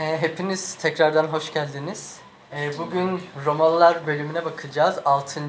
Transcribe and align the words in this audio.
Ee, 0.00 0.18
hepiniz 0.20 0.74
tekrardan 0.74 1.24
hoş 1.24 1.52
geldiniz. 1.52 2.18
Ee, 2.52 2.70
bugün 2.78 3.22
Romalılar 3.46 4.06
bölümüne 4.06 4.44
bakacağız. 4.44 4.98
6. 5.04 5.40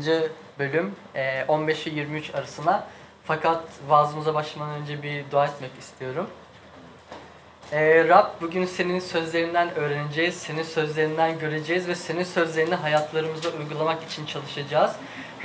bölüm 0.60 0.96
e, 1.16 1.46
15 1.48 1.88
ile 1.88 2.00
23 2.00 2.36
arasına. 2.36 2.88
Fakat 3.24 3.64
vaazımıza 3.88 4.34
başlamadan 4.34 4.82
önce 4.82 5.04
bir 5.04 5.32
dua 5.32 5.46
etmek 5.46 5.72
istiyorum. 5.80 6.28
Ee, 7.74 8.08
Rab 8.08 8.28
bugün 8.42 8.66
senin 8.66 9.00
sözlerinden 9.00 9.76
öğreneceğiz, 9.76 10.36
senin 10.36 10.64
sözlerinden 10.64 11.40
göreceğiz 11.40 11.88
ve 11.88 11.96
senin 11.96 12.24
sözlerini 12.24 12.76
hayatlarımızda 12.76 13.50
uygulamak 13.50 14.04
için 14.04 14.26
çalışacağız. 14.26 14.92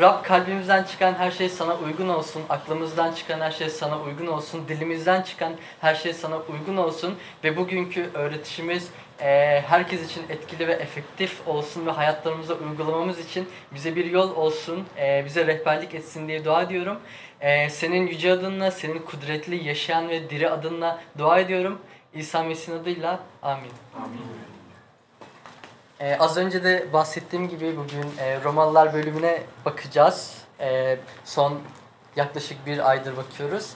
Rab 0.00 0.24
kalbimizden 0.24 0.82
çıkan 0.82 1.14
her 1.14 1.30
şey 1.30 1.48
sana 1.48 1.76
uygun 1.76 2.08
olsun, 2.08 2.42
aklımızdan 2.48 3.12
çıkan 3.12 3.40
her 3.40 3.50
şey 3.50 3.68
sana 3.68 4.00
uygun 4.00 4.26
olsun, 4.26 4.68
dilimizden 4.68 5.22
çıkan 5.22 5.52
her 5.80 5.94
şey 5.94 6.12
sana 6.12 6.36
uygun 6.36 6.76
olsun 6.76 7.14
ve 7.44 7.56
bugünkü 7.56 8.10
öğretişimiz 8.14 8.88
e, 9.20 9.60
herkes 9.66 10.10
için 10.10 10.22
etkili 10.28 10.68
ve 10.68 10.72
efektif 10.72 11.48
olsun 11.48 11.86
ve 11.86 11.90
hayatlarımızda 11.90 12.54
uygulamamız 12.54 13.18
için 13.18 13.48
bize 13.74 13.96
bir 13.96 14.04
yol 14.04 14.36
olsun, 14.36 14.84
e, 14.98 15.22
bize 15.24 15.46
rehberlik 15.46 15.94
etsin 15.94 16.28
diye 16.28 16.44
dua 16.44 16.62
ediyorum. 16.62 16.96
E, 17.40 17.70
senin 17.70 18.06
yüce 18.06 18.32
adınla, 18.32 18.70
senin 18.70 18.98
kudretli, 18.98 19.68
yaşayan 19.68 20.08
ve 20.08 20.30
diri 20.30 20.50
adınla 20.50 21.00
dua 21.18 21.38
ediyorum. 21.38 21.78
İsa 22.14 22.42
Mesih'in 22.42 22.78
adıyla 22.78 23.20
amin. 23.42 23.72
Ee, 26.00 26.16
az 26.20 26.36
önce 26.36 26.64
de 26.64 26.92
bahsettiğim 26.92 27.48
gibi 27.48 27.76
bugün 27.76 28.18
e, 28.18 28.44
Romalılar 28.44 28.94
bölümüne 28.94 29.42
bakacağız. 29.64 30.34
E, 30.60 30.98
son 31.24 31.60
yaklaşık 32.16 32.66
bir 32.66 32.90
aydır 32.90 33.16
bakıyoruz. 33.16 33.72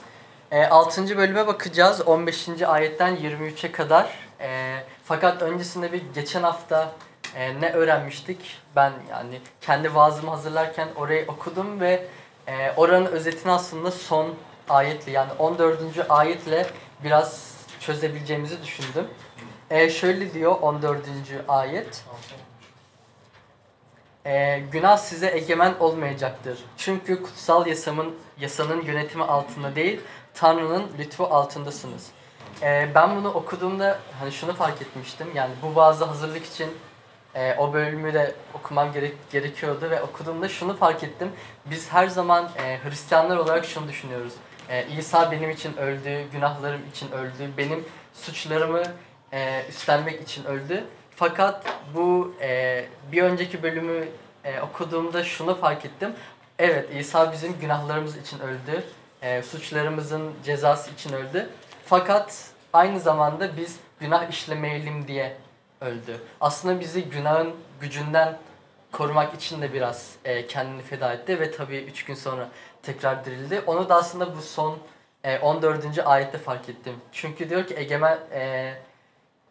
E, 0.51 0.65
6. 0.65 1.17
bölüme 1.17 1.47
bakacağız 1.47 2.01
15. 2.01 2.49
ayetten 2.61 3.15
23'e 3.15 3.71
kadar. 3.71 4.19
E, 4.39 4.77
fakat 5.05 5.41
öncesinde 5.41 5.91
bir 5.91 6.01
geçen 6.15 6.43
hafta 6.43 6.91
e, 7.35 7.61
ne 7.61 7.71
öğrenmiştik? 7.73 8.57
Ben 8.75 8.93
yani 9.09 9.41
kendi 9.61 9.95
vaazımı 9.95 10.31
hazırlarken 10.31 10.87
orayı 10.95 11.25
okudum 11.27 11.79
ve 11.79 12.07
e, 12.47 12.71
oranın 12.77 13.05
özetini 13.05 13.51
aslında 13.51 13.91
son 13.91 14.35
ayetle 14.69 15.11
yani 15.11 15.31
14. 15.39 15.79
ayetle 16.09 16.67
biraz 17.03 17.50
çözebileceğimizi 17.81 18.63
düşündüm. 18.63 19.07
E, 19.69 19.89
şöyle 19.89 20.33
diyor 20.33 20.55
14. 20.61 20.99
ayet. 21.47 22.03
E, 24.25 24.59
günah 24.71 24.97
size 24.97 25.31
egemen 25.31 25.73
olmayacaktır. 25.79 26.59
Çünkü 26.77 27.23
kutsal 27.23 27.67
yasamın 27.67 28.15
yasanın 28.39 28.81
yönetimi 28.81 29.23
altında 29.23 29.75
değil, 29.75 30.01
Tanrı'nın 30.33 30.91
lütfu 30.99 31.23
altındasınız. 31.23 32.07
E, 32.61 32.89
ben 32.95 33.15
bunu 33.15 33.29
okuduğumda 33.29 33.99
hani 34.19 34.31
şunu 34.31 34.53
fark 34.53 34.81
etmiştim. 34.81 35.27
Yani 35.35 35.51
bu 35.61 35.75
vaazı 35.75 36.05
hazırlık 36.05 36.45
için 36.45 36.69
e, 37.35 37.55
o 37.55 37.73
bölümü 37.73 38.13
de 38.13 38.35
okumam 38.53 38.93
gerek, 38.93 39.13
gerekiyordu 39.31 39.89
ve 39.89 40.01
okuduğumda 40.01 40.49
şunu 40.49 40.77
fark 40.77 41.03
ettim. 41.03 41.31
Biz 41.65 41.91
her 41.91 42.07
zaman 42.07 42.49
e, 42.57 42.79
Hristiyanlar 42.83 43.37
olarak 43.37 43.65
şunu 43.65 43.87
düşünüyoruz. 43.87 44.33
E, 44.71 44.85
İsa 44.97 45.31
benim 45.31 45.49
için 45.49 45.77
öldü, 45.77 46.23
günahlarım 46.31 46.81
için 46.91 47.11
öldü, 47.11 47.51
benim 47.57 47.85
suçlarımı 48.13 48.83
e, 49.33 49.65
üstlenmek 49.69 50.21
için 50.21 50.43
öldü. 50.43 50.83
Fakat 51.15 51.65
bu 51.95 52.35
e, 52.41 52.85
bir 53.11 53.23
önceki 53.23 53.63
bölümü 53.63 54.07
e, 54.43 54.61
okuduğumda 54.61 55.23
şunu 55.23 55.55
fark 55.55 55.85
ettim. 55.85 56.13
Evet 56.59 56.89
İsa 56.95 57.31
bizim 57.31 57.59
günahlarımız 57.59 58.17
için 58.17 58.39
öldü. 58.39 58.83
E, 59.21 59.43
suçlarımızın 59.43 60.31
cezası 60.45 60.91
için 60.91 61.13
öldü. 61.13 61.49
Fakat 61.85 62.49
aynı 62.73 62.99
zamanda 62.99 63.57
biz 63.57 63.79
günah 63.99 64.29
işlemeyelim 64.29 65.07
diye 65.07 65.37
öldü. 65.81 66.21
Aslında 66.41 66.79
bizi 66.79 67.03
günahın 67.03 67.55
gücünden 67.81 68.37
korumak 68.91 69.33
için 69.33 69.61
de 69.61 69.73
biraz 69.73 70.11
e, 70.25 70.47
kendini 70.47 70.81
feda 70.81 71.13
etti 71.13 71.39
ve 71.39 71.51
tabii 71.51 71.77
üç 71.77 72.05
gün 72.05 72.15
sonra 72.15 72.49
tekrar 72.83 73.25
dirildi. 73.25 73.63
Onu 73.67 73.89
da 73.89 73.95
aslında 73.95 74.35
bu 74.37 74.41
son 74.41 74.77
e, 75.23 75.39
14. 75.39 75.99
ayette 76.05 76.37
fark 76.37 76.69
ettim. 76.69 76.95
Çünkü 77.11 77.49
diyor 77.49 77.67
ki 77.67 77.75
egemen 77.77 78.19
e, 78.31 78.73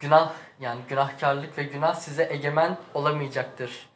günah 0.01 0.33
yani 0.61 0.81
günahkarlık 0.89 1.59
ve 1.59 1.63
günah 1.63 1.95
size 1.95 2.29
egemen 2.31 2.77
olamayacaktır 2.95 3.89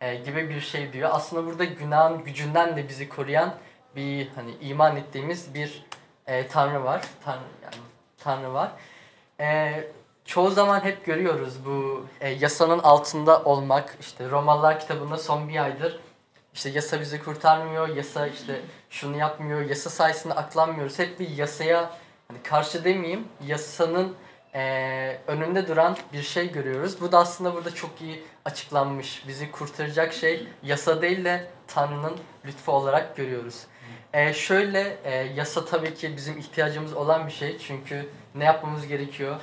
e, 0.00 0.14
gibi 0.14 0.48
bir 0.48 0.60
şey 0.60 0.92
diyor. 0.92 1.10
Aslında 1.12 1.46
burada 1.46 1.64
günahın 1.64 2.24
gücünden 2.24 2.76
de 2.76 2.88
bizi 2.88 3.08
koruyan 3.08 3.54
bir 3.96 4.28
hani 4.34 4.50
iman 4.60 4.96
ettiğimiz 4.96 5.54
bir 5.54 5.84
e, 6.26 6.46
tanrı 6.46 6.84
var. 6.84 7.02
Tanrı 7.24 7.38
yani 7.64 7.74
tanrı 8.18 8.54
var. 8.54 8.70
E, 9.40 9.74
çoğu 10.24 10.50
zaman 10.50 10.80
hep 10.80 11.04
görüyoruz 11.04 11.64
bu 11.64 12.06
e, 12.20 12.28
yasanın 12.28 12.78
altında 12.78 13.42
olmak. 13.44 13.96
İşte 14.00 14.30
Romalılar 14.30 14.80
kitabında 14.80 15.16
son 15.16 15.48
bir 15.48 15.64
aydır 15.64 16.00
işte 16.54 16.70
yasa 16.70 17.00
bizi 17.00 17.22
kurtarmıyor, 17.22 17.88
yasa 17.88 18.26
işte 18.26 18.60
şunu 18.90 19.16
yapmıyor, 19.16 19.60
yasa 19.60 19.90
sayesinde 19.90 20.34
aklanmıyoruz. 20.34 20.98
Hep 20.98 21.20
bir 21.20 21.28
yasaya 21.28 21.90
hani 22.28 22.42
karşı 22.42 22.84
demeyeyim, 22.84 23.28
yasanın 23.46 24.16
e, 24.54 25.18
önünde 25.26 25.68
duran 25.68 25.96
bir 26.12 26.22
şey 26.22 26.52
görüyoruz. 26.52 27.00
Bu 27.00 27.12
da 27.12 27.18
aslında 27.18 27.54
burada 27.54 27.74
çok 27.74 28.00
iyi 28.00 28.24
açıklanmış. 28.44 29.24
Bizi 29.28 29.50
kurtaracak 29.50 30.12
şey 30.12 30.46
yasa 30.62 31.02
değil 31.02 31.24
de 31.24 31.46
Tanrı'nın 31.66 32.16
lütfu 32.46 32.72
olarak 32.72 33.16
görüyoruz. 33.16 33.66
E, 34.12 34.32
şöyle 34.32 34.96
e, 35.04 35.14
yasa 35.14 35.64
tabii 35.64 35.94
ki 35.94 36.16
bizim 36.16 36.38
ihtiyacımız 36.38 36.92
olan 36.92 37.26
bir 37.26 37.32
şey. 37.32 37.58
Çünkü 37.58 38.08
ne 38.34 38.44
yapmamız 38.44 38.86
gerekiyor, 38.86 39.36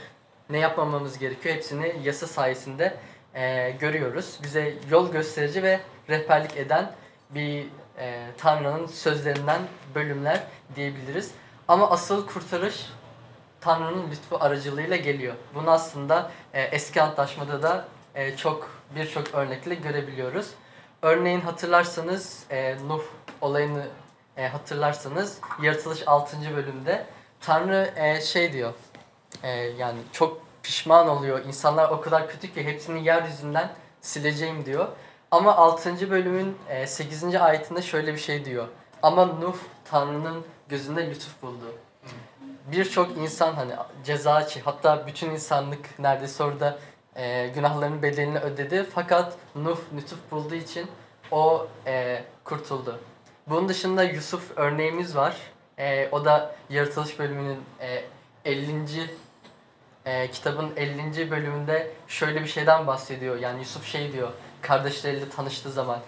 ne 0.49 0.59
yapmamamız 0.59 1.17
gerekiyor 1.17 1.55
hepsini 1.55 1.95
yasa 2.03 2.27
sayesinde 2.27 2.97
e, 3.33 3.72
görüyoruz. 3.79 4.39
Bize 4.43 4.73
yol 4.91 5.11
gösterici 5.11 5.63
ve 5.63 5.79
rehberlik 6.09 6.57
eden 6.57 6.91
bir 7.29 7.67
e, 7.99 8.27
Tanrı'nın 8.38 8.88
sözlerinden 8.88 9.61
bölümler 9.95 10.43
diyebiliriz. 10.75 11.31
Ama 11.67 11.89
asıl 11.89 12.27
kurtarış 12.27 12.85
Tanrı'nın 13.61 14.11
lütfu 14.11 14.38
aracılığıyla 14.39 14.95
geliyor. 14.95 15.35
Bunu 15.53 15.71
aslında 15.71 16.31
e, 16.53 16.61
eski 16.61 17.01
antlaşmada 17.01 17.63
da 17.63 17.85
e, 18.16 18.38
çok 18.38 18.69
birçok 18.95 19.33
örnekle 19.33 19.75
görebiliyoruz. 19.75 20.49
Örneğin 21.01 21.41
hatırlarsanız 21.41 22.43
e, 22.49 22.75
Nuh 22.87 23.03
olayını 23.41 23.87
e, 24.37 24.47
hatırlarsanız 24.47 25.39
Yaratılış 25.61 26.07
6. 26.07 26.37
bölümde 26.55 27.05
Tanrı 27.41 27.93
e, 27.95 28.22
şey 28.22 28.53
diyor 28.53 28.73
e, 29.43 29.49
yani 29.51 29.99
çok 30.11 30.41
pişman 30.63 31.07
oluyor. 31.07 31.45
İnsanlar 31.45 31.89
o 31.89 32.01
kadar 32.01 32.29
kötü 32.29 32.53
ki 32.53 32.63
hepsini 32.63 33.05
yeryüzünden 33.05 33.69
sileceğim 34.01 34.66
diyor. 34.66 34.87
Ama 35.35 35.56
6. 35.57 36.12
bölümün 36.12 36.57
e, 36.69 36.88
8. 36.88 37.35
ayetinde 37.35 37.81
şöyle 37.81 38.13
bir 38.13 38.19
şey 38.19 38.46
diyor. 38.46 38.68
Ama 39.03 39.25
Nuh 39.25 39.56
Tanrı'nın 39.85 40.46
gözünde 40.69 41.09
lütuf 41.09 41.41
buldu. 41.41 41.75
Birçok 42.72 43.18
insan 43.18 43.53
hani 43.53 43.72
ceza 44.06 44.47
hatta 44.66 45.07
bütün 45.07 45.29
insanlık 45.29 46.00
neredeyse 46.00 46.44
orada 46.44 46.78
e, 47.16 47.47
günahlarının 47.47 48.01
bedelini 48.01 48.40
ödedi. 48.40 48.85
Fakat 48.96 49.34
Nuh 49.56 49.78
lütuf 49.97 50.31
bulduğu 50.31 50.56
için 50.56 50.88
o 51.31 51.67
e, 51.88 52.23
kurtuldu. 52.44 53.00
Bunun 53.47 53.69
dışında 53.69 54.03
Yusuf 54.03 54.52
örneğimiz 54.56 55.16
var. 55.16 55.38
E, 55.79 56.09
o 56.12 56.25
da 56.25 56.56
yaratılış 56.69 57.19
bölümünün 57.19 57.59
e, 57.81 58.03
50. 58.52 59.09
E, 60.06 60.31
kitabın 60.31 60.72
50. 60.78 61.31
bölümünde 61.31 61.91
şöyle 62.07 62.41
bir 62.41 62.47
şeyden 62.47 62.88
bahsediyor. 62.88 63.40
Yani 63.40 63.59
Yusuf 63.59 63.85
şey 63.85 64.13
diyor 64.13 64.31
kardeşleriyle 64.68 65.30
tanıştığı 65.30 65.72
zaman 65.72 66.00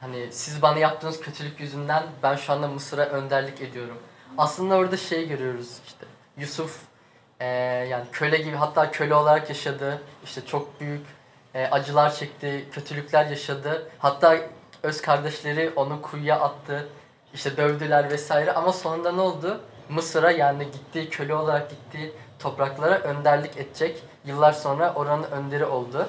hani 0.00 0.32
siz 0.32 0.62
bana 0.62 0.78
yaptığınız 0.78 1.20
kötülük 1.20 1.60
yüzünden 1.60 2.02
ben 2.22 2.36
şu 2.36 2.52
anda 2.52 2.68
Mısır'a 2.68 3.04
önderlik 3.04 3.60
ediyorum. 3.60 3.98
Aslında 4.38 4.74
orada 4.74 4.96
şey 4.96 5.28
görüyoruz 5.28 5.78
işte 5.86 6.06
Yusuf 6.36 6.80
e, 7.40 7.46
yani 7.90 8.04
köle 8.12 8.38
gibi 8.38 8.56
hatta 8.56 8.90
köle 8.90 9.14
olarak 9.14 9.48
yaşadı. 9.48 10.02
işte 10.24 10.46
çok 10.46 10.80
büyük 10.80 11.06
e, 11.54 11.66
acılar 11.66 12.14
çekti, 12.14 12.68
kötülükler 12.72 13.26
yaşadı. 13.26 13.88
Hatta 13.98 14.36
öz 14.82 15.02
kardeşleri 15.02 15.72
onu 15.76 16.02
kuyuya 16.02 16.40
attı. 16.40 16.88
işte 17.34 17.56
dövdüler 17.56 18.10
vesaire 18.10 18.52
ama 18.52 18.72
sonunda 18.72 19.12
ne 19.12 19.20
oldu? 19.20 19.60
Mısır'a 19.88 20.30
yani 20.30 20.64
gittiği 20.64 21.10
köle 21.10 21.34
olarak 21.34 21.70
gittiği 21.70 22.12
topraklara 22.38 22.98
önderlik 22.98 23.56
edecek. 23.56 24.02
Yıllar 24.24 24.52
sonra 24.52 24.92
oranın 24.94 25.22
önderi 25.30 25.64
oldu. 25.64 26.08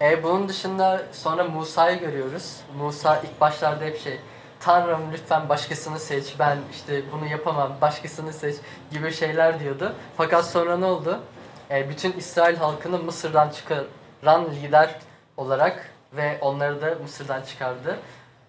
E, 0.00 0.22
bunun 0.22 0.48
dışında 0.48 1.02
sonra 1.12 1.44
Musa'yı 1.44 2.00
görüyoruz. 2.00 2.56
Musa 2.78 3.18
ilk 3.18 3.40
başlarda 3.40 3.84
hep 3.84 4.00
şey 4.00 4.20
Tanrım 4.60 5.12
lütfen 5.12 5.48
başkasını 5.48 5.98
seç 5.98 6.34
ben 6.38 6.58
işte 6.72 7.02
bunu 7.12 7.26
yapamam 7.26 7.72
başkasını 7.80 8.32
seç 8.32 8.56
gibi 8.90 9.12
şeyler 9.12 9.60
diyordu. 9.60 9.94
Fakat 10.16 10.46
sonra 10.50 10.76
ne 10.76 10.84
oldu? 10.84 11.20
E, 11.70 11.88
bütün 11.88 12.12
İsrail 12.12 12.56
halkını 12.56 12.98
Mısır'dan 12.98 13.50
çıkaran 13.50 14.44
lider 14.50 14.98
olarak 15.36 15.90
ve 16.12 16.38
onları 16.40 16.82
da 16.82 16.94
Mısır'dan 17.02 17.42
çıkardı. 17.42 17.98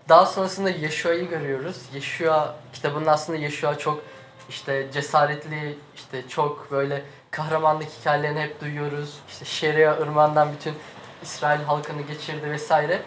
Daha 0.09 0.25
sonrasında 0.25 0.69
Yeşua'yı 0.69 1.29
görüyoruz. 1.29 1.77
Yeşua 1.93 2.55
kitabının 2.73 3.05
aslında 3.05 3.39
Yeşua 3.39 3.77
çok 3.77 4.01
işte 4.49 4.87
cesaretli, 4.93 5.77
işte 5.95 6.27
çok 6.27 6.71
böyle 6.71 7.03
kahramanlık 7.31 7.89
hikayelerini 7.89 8.39
hep 8.39 8.61
duyuyoruz. 8.61 9.19
İşte 9.29 9.45
Şeria 9.45 9.93
ırmağından 9.93 10.51
bütün 10.53 10.73
İsrail 11.21 11.63
halkını 11.63 12.01
geçirdi 12.01 12.51
vesaire. 12.51 13.01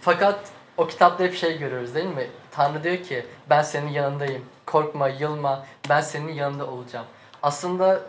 Fakat 0.00 0.40
o 0.76 0.86
kitapta 0.86 1.24
hep 1.24 1.34
şey 1.34 1.58
görüyoruz 1.58 1.94
değil 1.94 2.06
mi? 2.06 2.26
Tanrı 2.50 2.84
diyor 2.84 2.96
ki 2.96 3.26
ben 3.50 3.62
senin 3.62 3.90
yanındayım. 3.90 4.44
Korkma, 4.66 5.08
yılma. 5.08 5.66
Ben 5.88 6.00
senin 6.00 6.32
yanında 6.32 6.66
olacağım. 6.66 7.06
Aslında 7.42 8.00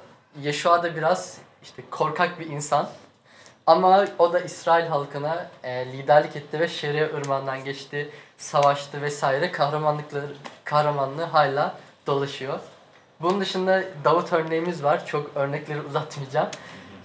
Yeşua 0.42 0.84
da 0.84 0.96
biraz 0.96 1.38
işte 1.64 1.84
korkak 1.92 2.40
bir 2.40 2.46
insan. 2.46 2.90
Ama 3.68 4.06
o 4.20 4.34
da 4.34 4.40
İsrail 4.40 4.88
halkına 4.88 5.48
e, 5.64 5.86
liderlik 5.86 6.36
etti 6.36 6.60
ve 6.60 6.68
Şeria 6.68 7.18
ırmağından 7.18 7.64
geçti, 7.64 8.10
savaştı 8.38 9.02
vesaire. 9.02 9.52
Kahramanlıkları, 9.52 10.26
kahramanlığı 10.66 11.24
hala 11.24 11.76
dolaşıyor. 12.08 12.60
Bunun 13.22 13.42
dışında 13.42 13.84
Davut 14.04 14.34
örneğimiz 14.34 14.84
var. 14.84 15.06
Çok 15.06 15.32
örnekleri 15.36 15.82
uzatmayacağım. 15.82 16.48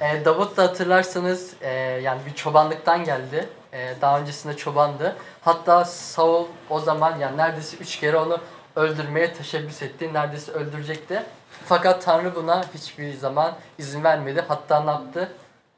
E, 0.04 0.24
Davut 0.24 0.56
da 0.56 0.62
hatırlarsanız 0.62 1.54
e, 1.60 1.70
yani 2.02 2.20
bir 2.26 2.34
çobanlıktan 2.34 3.04
geldi. 3.04 3.48
E, 3.72 3.94
daha 4.00 4.20
öncesinde 4.20 4.56
çobandı. 4.56 5.16
Hatta 5.40 5.84
Saul 5.84 6.46
o 6.70 6.80
zaman 6.80 7.18
yani 7.18 7.36
neredeyse 7.36 7.76
üç 7.76 8.00
kere 8.00 8.16
onu 8.16 8.38
öldürmeye 8.76 9.32
teşebbüs 9.32 9.82
etti. 9.82 10.14
Neredeyse 10.14 10.52
öldürecekti. 10.52 11.22
Fakat 11.66 12.04
Tanrı 12.04 12.34
buna 12.34 12.64
hiçbir 12.74 13.14
zaman 13.14 13.54
izin 13.78 14.04
vermedi. 14.04 14.44
Hatta 14.48 14.80
ne 14.80 14.90
yaptı? 14.90 15.28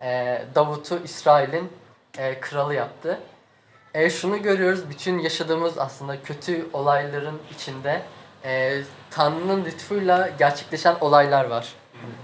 E, 0.03 0.43
Davut'u 0.55 0.99
İsrail'in 1.05 1.73
e, 2.19 2.41
kralı 2.41 2.75
yaptı. 2.75 3.19
E, 3.95 4.11
şunu 4.11 4.43
görüyoruz, 4.43 4.91
bütün 4.91 5.19
yaşadığımız 5.19 5.79
aslında 5.79 6.23
kötü 6.23 6.67
olayların 6.73 7.41
içinde 7.55 8.03
e, 8.45 8.81
Tanrı'nın 9.11 9.65
lütfuyla 9.65 10.29
gerçekleşen 10.39 10.97
olaylar 11.01 11.45
var. 11.45 11.75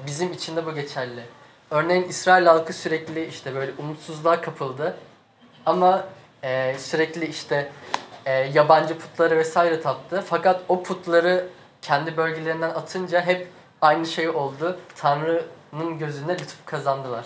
Bizim 0.07 0.33
için 0.33 0.57
de 0.57 0.67
bu 0.67 0.75
geçerli. 0.75 1.23
Örneğin 1.73 2.09
İsrail 2.09 2.47
halkı 2.47 2.73
sürekli 2.73 3.27
işte 3.27 3.55
böyle 3.55 3.73
umutsuzluğa 3.79 4.41
kapıldı. 4.41 4.97
Ama 5.67 6.05
e, 6.43 6.79
sürekli 6.79 7.27
işte 7.27 7.73
e, 8.27 8.33
yabancı 8.33 8.99
putları 8.99 9.37
vesaire 9.37 9.81
taptı. 9.81 10.25
Fakat 10.27 10.61
o 10.69 10.83
putları 10.83 11.47
kendi 11.83 12.17
bölgelerinden 12.17 12.71
atınca 12.71 13.27
hep 13.27 13.49
aynı 13.81 14.07
şey 14.07 14.29
oldu. 14.29 14.79
Tanrı'nın 14.97 15.99
gözünde 15.99 16.33
lütuf 16.33 16.67
kazandılar. 16.67 17.25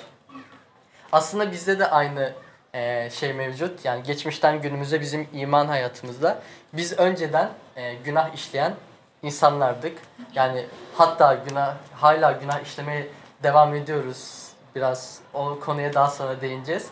Aslında 1.12 1.52
bizde 1.52 1.78
de 1.78 1.90
aynı 1.90 2.32
e, 2.74 3.10
şey 3.10 3.32
mevcut. 3.32 3.84
Yani 3.84 4.02
geçmişten 4.02 4.62
günümüze 4.62 5.00
bizim 5.00 5.28
iman 5.32 5.68
hayatımızda. 5.68 6.42
Biz 6.72 6.98
önceden 6.98 7.50
e, 7.76 7.94
günah 7.94 8.34
işleyen 8.34 8.74
insanlardık. 9.22 9.98
Yani 10.34 10.66
hatta 10.94 11.34
günah 11.34 11.74
hala 11.94 12.32
günah 12.32 12.60
işlemeye 12.60 13.08
devam 13.42 13.74
ediyoruz. 13.74 14.48
Biraz 14.74 15.18
o 15.34 15.60
konuya 15.60 15.94
daha 15.94 16.10
sonra 16.10 16.40
değineceğiz. 16.40 16.86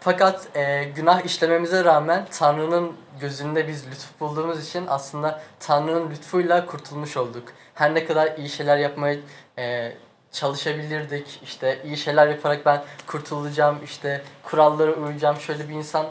Fakat 0.00 0.56
e, 0.56 0.84
günah 0.84 1.24
işlememize 1.24 1.84
rağmen 1.84 2.26
Tanrı'nın 2.38 2.92
gözünde 3.20 3.68
biz 3.68 3.86
lütuf 3.86 4.20
bulduğumuz 4.20 4.68
için 4.68 4.86
aslında 4.88 5.40
Tanrı'nın 5.60 6.10
lütfuyla 6.10 6.66
kurtulmuş 6.66 7.16
olduk. 7.16 7.48
Her 7.74 7.94
ne 7.94 8.04
kadar 8.04 8.36
iyi 8.36 8.48
şeyler 8.48 8.76
yapmaya 8.76 9.16
e, 9.58 9.92
çalışabilirdik. 10.32 11.40
İşte 11.42 11.82
iyi 11.84 11.96
şeyler 11.96 12.28
yaparak 12.28 12.66
ben 12.66 12.84
kurtulacağım, 13.06 13.78
işte 13.84 14.22
kurallara 14.44 14.92
uyacağım, 14.92 15.36
şöyle 15.36 15.68
bir 15.68 15.74
insan 15.74 16.06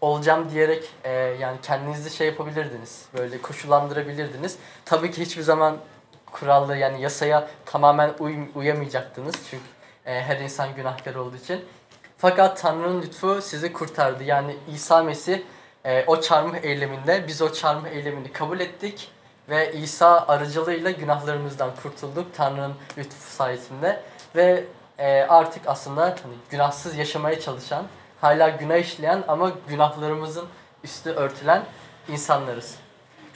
olacağım 0.00 0.50
diyerek 0.50 0.84
e, 1.04 1.10
yani 1.12 1.56
kendinizi 1.62 2.10
şey 2.10 2.26
yapabilirdiniz. 2.26 3.06
Böyle 3.18 3.42
koşullandırabilirdiniz. 3.42 4.56
Tabii 4.84 5.10
ki 5.10 5.22
hiçbir 5.22 5.42
zaman 5.42 5.76
kurallı 6.32 6.76
yani 6.76 7.02
yasaya 7.02 7.48
tamamen 7.66 8.10
uy- 8.18 8.48
uyamayacaktınız. 8.54 9.34
Çünkü 9.50 9.64
e, 10.06 10.22
her 10.22 10.36
insan 10.36 10.74
günahkar 10.74 11.14
olduğu 11.14 11.36
için. 11.36 11.64
Fakat 12.18 12.60
Tanrı'nın 12.60 13.02
lütfu 13.02 13.42
sizi 13.42 13.72
kurtardı. 13.72 14.24
Yani 14.24 14.56
İsa 14.74 15.02
Mesih 15.02 15.42
e, 15.84 16.04
o 16.06 16.20
çarmıh 16.20 16.56
eyleminde 16.56 17.24
biz 17.28 17.42
o 17.42 17.52
çarmıh 17.52 17.88
eylemini 17.88 18.32
kabul 18.32 18.60
ettik 18.60 19.10
ve 19.48 19.72
İsa 19.72 20.26
aracılığıyla 20.28 20.90
günahlarımızdan 20.90 21.70
kurtulduk 21.82 22.34
Tanrı'nın 22.34 22.74
lütfu 22.98 23.30
sayesinde 23.30 24.02
ve 24.36 24.64
e, 24.98 25.22
artık 25.28 25.62
aslında 25.66 26.02
hani 26.02 26.34
günahsız 26.50 26.96
yaşamaya 26.96 27.40
çalışan, 27.40 27.84
hala 28.20 28.48
günah 28.48 28.76
işleyen 28.76 29.24
ama 29.28 29.52
günahlarımızın 29.68 30.46
üstü 30.84 31.10
örtülen 31.10 31.64
insanlarız. 32.08 32.74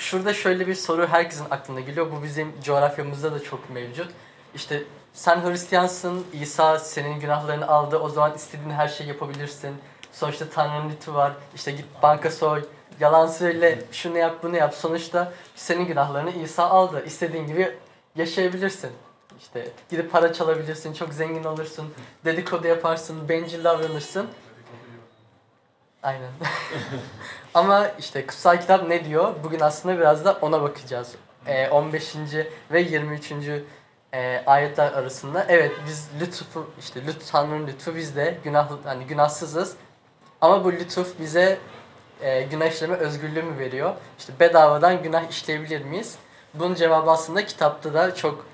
Şurada 0.02 0.34
şöyle 0.34 0.66
bir 0.66 0.74
soru 0.74 1.06
herkesin 1.06 1.46
aklına 1.50 1.80
geliyor. 1.80 2.12
Bu 2.12 2.22
bizim 2.22 2.60
coğrafyamızda 2.62 3.32
da 3.32 3.42
çok 3.42 3.70
mevcut. 3.70 4.10
İşte 4.54 4.82
sen 5.12 5.44
Hristiyansın, 5.44 6.26
İsa 6.32 6.78
senin 6.78 7.20
günahlarını 7.20 7.68
aldı, 7.68 7.98
o 7.98 8.08
zaman 8.08 8.34
istediğin 8.34 8.70
her 8.70 8.88
şeyi 8.88 9.08
yapabilirsin. 9.08 9.76
Sonuçta 10.12 10.48
Tanrı'nın 10.48 10.90
lütfu 10.90 11.14
var. 11.14 11.32
İşte 11.54 11.72
git 11.72 11.84
banka 12.02 12.30
soy, 12.30 12.64
yalan 13.00 13.26
söyle, 13.26 13.82
şunu 13.92 14.18
yap, 14.18 14.38
bunu 14.42 14.56
yap. 14.56 14.74
Sonuçta 14.74 15.32
senin 15.56 15.86
günahlarını 15.86 16.30
İsa 16.30 16.64
aldı. 16.64 17.02
İstediğin 17.06 17.46
gibi 17.46 17.78
yaşayabilirsin. 18.16 18.90
İşte 19.40 19.68
gidip 19.90 20.12
para 20.12 20.32
çalabilirsin, 20.32 20.92
çok 20.92 21.14
zengin 21.14 21.44
olursun, 21.44 21.94
dedikodu 22.24 22.66
yaparsın, 22.66 23.28
bencil 23.28 23.64
davranırsın. 23.64 24.28
Aynen. 26.02 26.30
Ama 27.54 27.88
işte 27.98 28.26
kutsal 28.26 28.60
kitap 28.60 28.88
ne 28.88 29.04
diyor? 29.04 29.34
Bugün 29.44 29.60
aslında 29.60 29.98
biraz 29.98 30.24
da 30.24 30.38
ona 30.40 30.62
bakacağız. 30.62 31.14
Ee, 31.46 31.68
15. 31.68 32.14
ve 32.72 32.80
23. 32.80 33.32
E, 34.14 34.42
ayetler 34.46 34.92
arasında. 34.92 35.46
Evet 35.48 35.72
biz 35.86 36.08
lütfu 36.20 36.70
işte 36.80 37.06
lütf 37.06 37.32
Tanrı'nın 37.32 37.66
lütfu 37.66 37.96
bizde 37.96 38.38
günah 38.44 38.70
hani 38.84 39.04
günahsızız. 39.04 39.76
Ama 40.40 40.64
bu 40.64 40.72
lütuf 40.72 41.20
bize 41.20 41.58
e, 42.20 42.42
günah 42.42 42.66
işleme 42.66 42.96
özgürlüğü 42.96 43.42
mü 43.42 43.58
veriyor? 43.58 43.94
İşte 44.18 44.32
bedavadan 44.40 45.02
günah 45.02 45.30
işleyebilir 45.30 45.84
miyiz? 45.84 46.16
Bunun 46.54 46.74
cevabı 46.74 47.10
aslında 47.10 47.46
kitapta 47.46 47.94
da 47.94 48.14
çok 48.14 48.46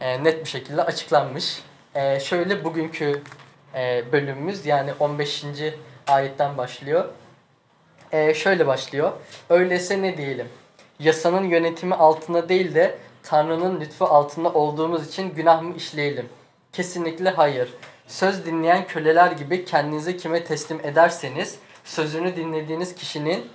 e, 0.00 0.24
net 0.24 0.44
bir 0.44 0.50
şekilde 0.50 0.82
açıklanmış. 0.82 1.62
E, 1.94 2.20
şöyle 2.20 2.64
bugünkü 2.64 3.22
e, 3.74 4.12
bölümümüz 4.12 4.66
yani 4.66 4.92
15. 5.00 5.44
ayetten 6.06 6.58
başlıyor. 6.58 7.08
E, 8.12 8.34
şöyle 8.34 8.66
başlıyor. 8.66 9.12
Öyleyse 9.50 10.02
ne 10.02 10.16
diyelim? 10.16 10.48
Yasanın 10.98 11.44
yönetimi 11.44 11.94
altında 11.94 12.48
değil 12.48 12.74
de 12.74 12.98
Tanrı'nın 13.22 13.80
lütfu 13.80 14.04
altında 14.04 14.52
olduğumuz 14.52 15.08
için 15.08 15.34
günah 15.34 15.62
mı 15.62 15.74
işleyelim? 15.76 16.28
Kesinlikle 16.72 17.30
hayır. 17.30 17.74
Söz 18.06 18.46
dinleyen 18.46 18.86
köleler 18.86 19.32
gibi 19.32 19.64
kendinizi 19.64 20.16
kime 20.16 20.44
teslim 20.44 20.80
ederseniz 20.82 21.58
sözünü 21.84 22.36
dinlediğiniz 22.36 22.94
kişinin 22.94 23.46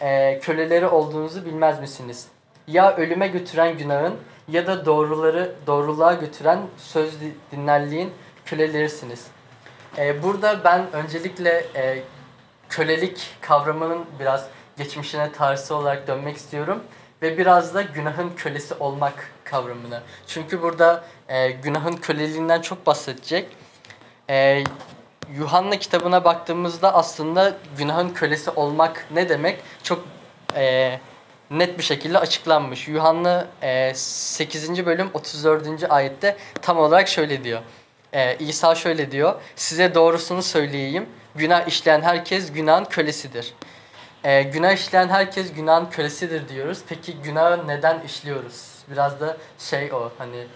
e, 0.00 0.38
köleleri 0.38 0.86
olduğunuzu 0.86 1.46
bilmez 1.46 1.80
misiniz? 1.80 2.26
Ya 2.66 2.96
ölüme 2.96 3.28
götüren 3.28 3.78
günahın 3.78 4.16
ya 4.48 4.66
da 4.66 4.86
doğruları 4.86 5.54
doğruluğa 5.66 6.12
götüren 6.12 6.58
söz 6.76 7.10
dinlerliğin 7.52 8.10
kölelerisiniz. 8.44 9.26
E, 9.98 10.22
burada 10.22 10.64
ben 10.64 10.92
öncelikle 10.92 11.64
e, 11.74 12.02
kölelik 12.70 13.36
kavramının 13.40 14.06
biraz 14.20 14.46
geçmişine 14.78 15.32
tarihsel 15.32 15.76
olarak 15.76 16.08
dönmek 16.08 16.36
istiyorum 16.36 16.84
ve 17.22 17.38
biraz 17.38 17.74
da 17.74 17.82
günahın 17.82 18.30
kölesi 18.36 18.74
olmak 18.74 19.30
kavramını. 19.44 20.00
Çünkü 20.26 20.62
burada 20.62 21.04
e, 21.28 21.50
günahın 21.50 21.92
köleliğinden 21.92 22.60
çok 22.60 22.86
bahsedecek. 22.86 23.48
E, 24.30 24.64
Yuhanna 25.34 25.78
kitabına 25.78 26.24
baktığımızda 26.24 26.94
aslında 26.94 27.56
günahın 27.78 28.10
kölesi 28.10 28.50
olmak 28.50 29.06
ne 29.10 29.28
demek 29.28 29.58
çok 29.82 30.04
e, 30.56 30.98
net 31.50 31.78
bir 31.78 31.82
şekilde 31.82 32.18
açıklanmış. 32.18 32.88
Yuhanna 32.88 33.46
e, 33.62 33.92
8. 33.94 34.86
bölüm 34.86 35.10
34. 35.14 35.92
ayette 35.92 36.36
tam 36.62 36.78
olarak 36.78 37.08
şöyle 37.08 37.44
diyor. 37.44 37.60
E, 38.12 38.36
İsa 38.36 38.74
şöyle 38.74 39.10
diyor. 39.10 39.34
Size 39.56 39.94
doğrusunu 39.94 40.42
söyleyeyim. 40.42 41.06
Günah 41.34 41.66
işleyen 41.66 42.02
herkes 42.02 42.52
günahın 42.52 42.84
kölesidir. 42.84 43.54
E, 44.24 44.42
günah 44.42 44.72
işleyen 44.72 45.08
herkes 45.08 45.52
günahın 45.52 45.86
kölesidir 45.86 46.48
diyoruz. 46.48 46.78
Peki 46.88 47.14
günahı 47.22 47.68
neden 47.68 48.00
işliyoruz? 48.00 48.68
Biraz 48.90 49.20
da 49.20 49.36
şey 49.58 49.92
o 49.92 50.12
hani 50.18 50.46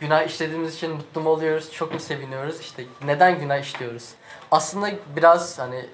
günah 0.00 0.22
işlediğimiz 0.22 0.74
için 0.74 0.90
mutlu 0.90 1.20
mu 1.20 1.30
oluyoruz, 1.30 1.72
çok 1.72 1.92
mu 1.92 2.00
seviniyoruz? 2.00 2.60
İşte 2.60 2.84
neden 3.04 3.40
günah 3.40 3.58
işliyoruz? 3.58 4.08
Aslında 4.50 4.90
biraz 5.16 5.58
hani 5.58 5.86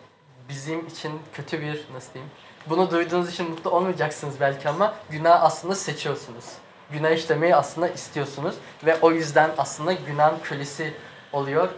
bizim 0.48 0.86
için 0.86 1.12
kötü 1.32 1.60
bir 1.60 1.84
nasıl 1.94 2.12
diyeyim? 2.14 2.32
Bunu 2.66 2.90
duyduğunuz 2.90 3.32
için 3.32 3.50
mutlu 3.50 3.70
olmayacaksınız 3.70 4.40
belki 4.40 4.68
ama 4.68 4.94
günah 5.10 5.42
aslında 5.42 5.74
seçiyorsunuz. 5.74 6.44
Günah 6.90 7.10
işlemeyi 7.10 7.56
aslında 7.56 7.88
istiyorsunuz 7.88 8.54
ve 8.86 8.96
o 9.02 9.12
yüzden 9.12 9.50
aslında 9.58 9.92
günahın 9.92 10.38
kölesi 10.38 10.94
oluyor 11.32 11.68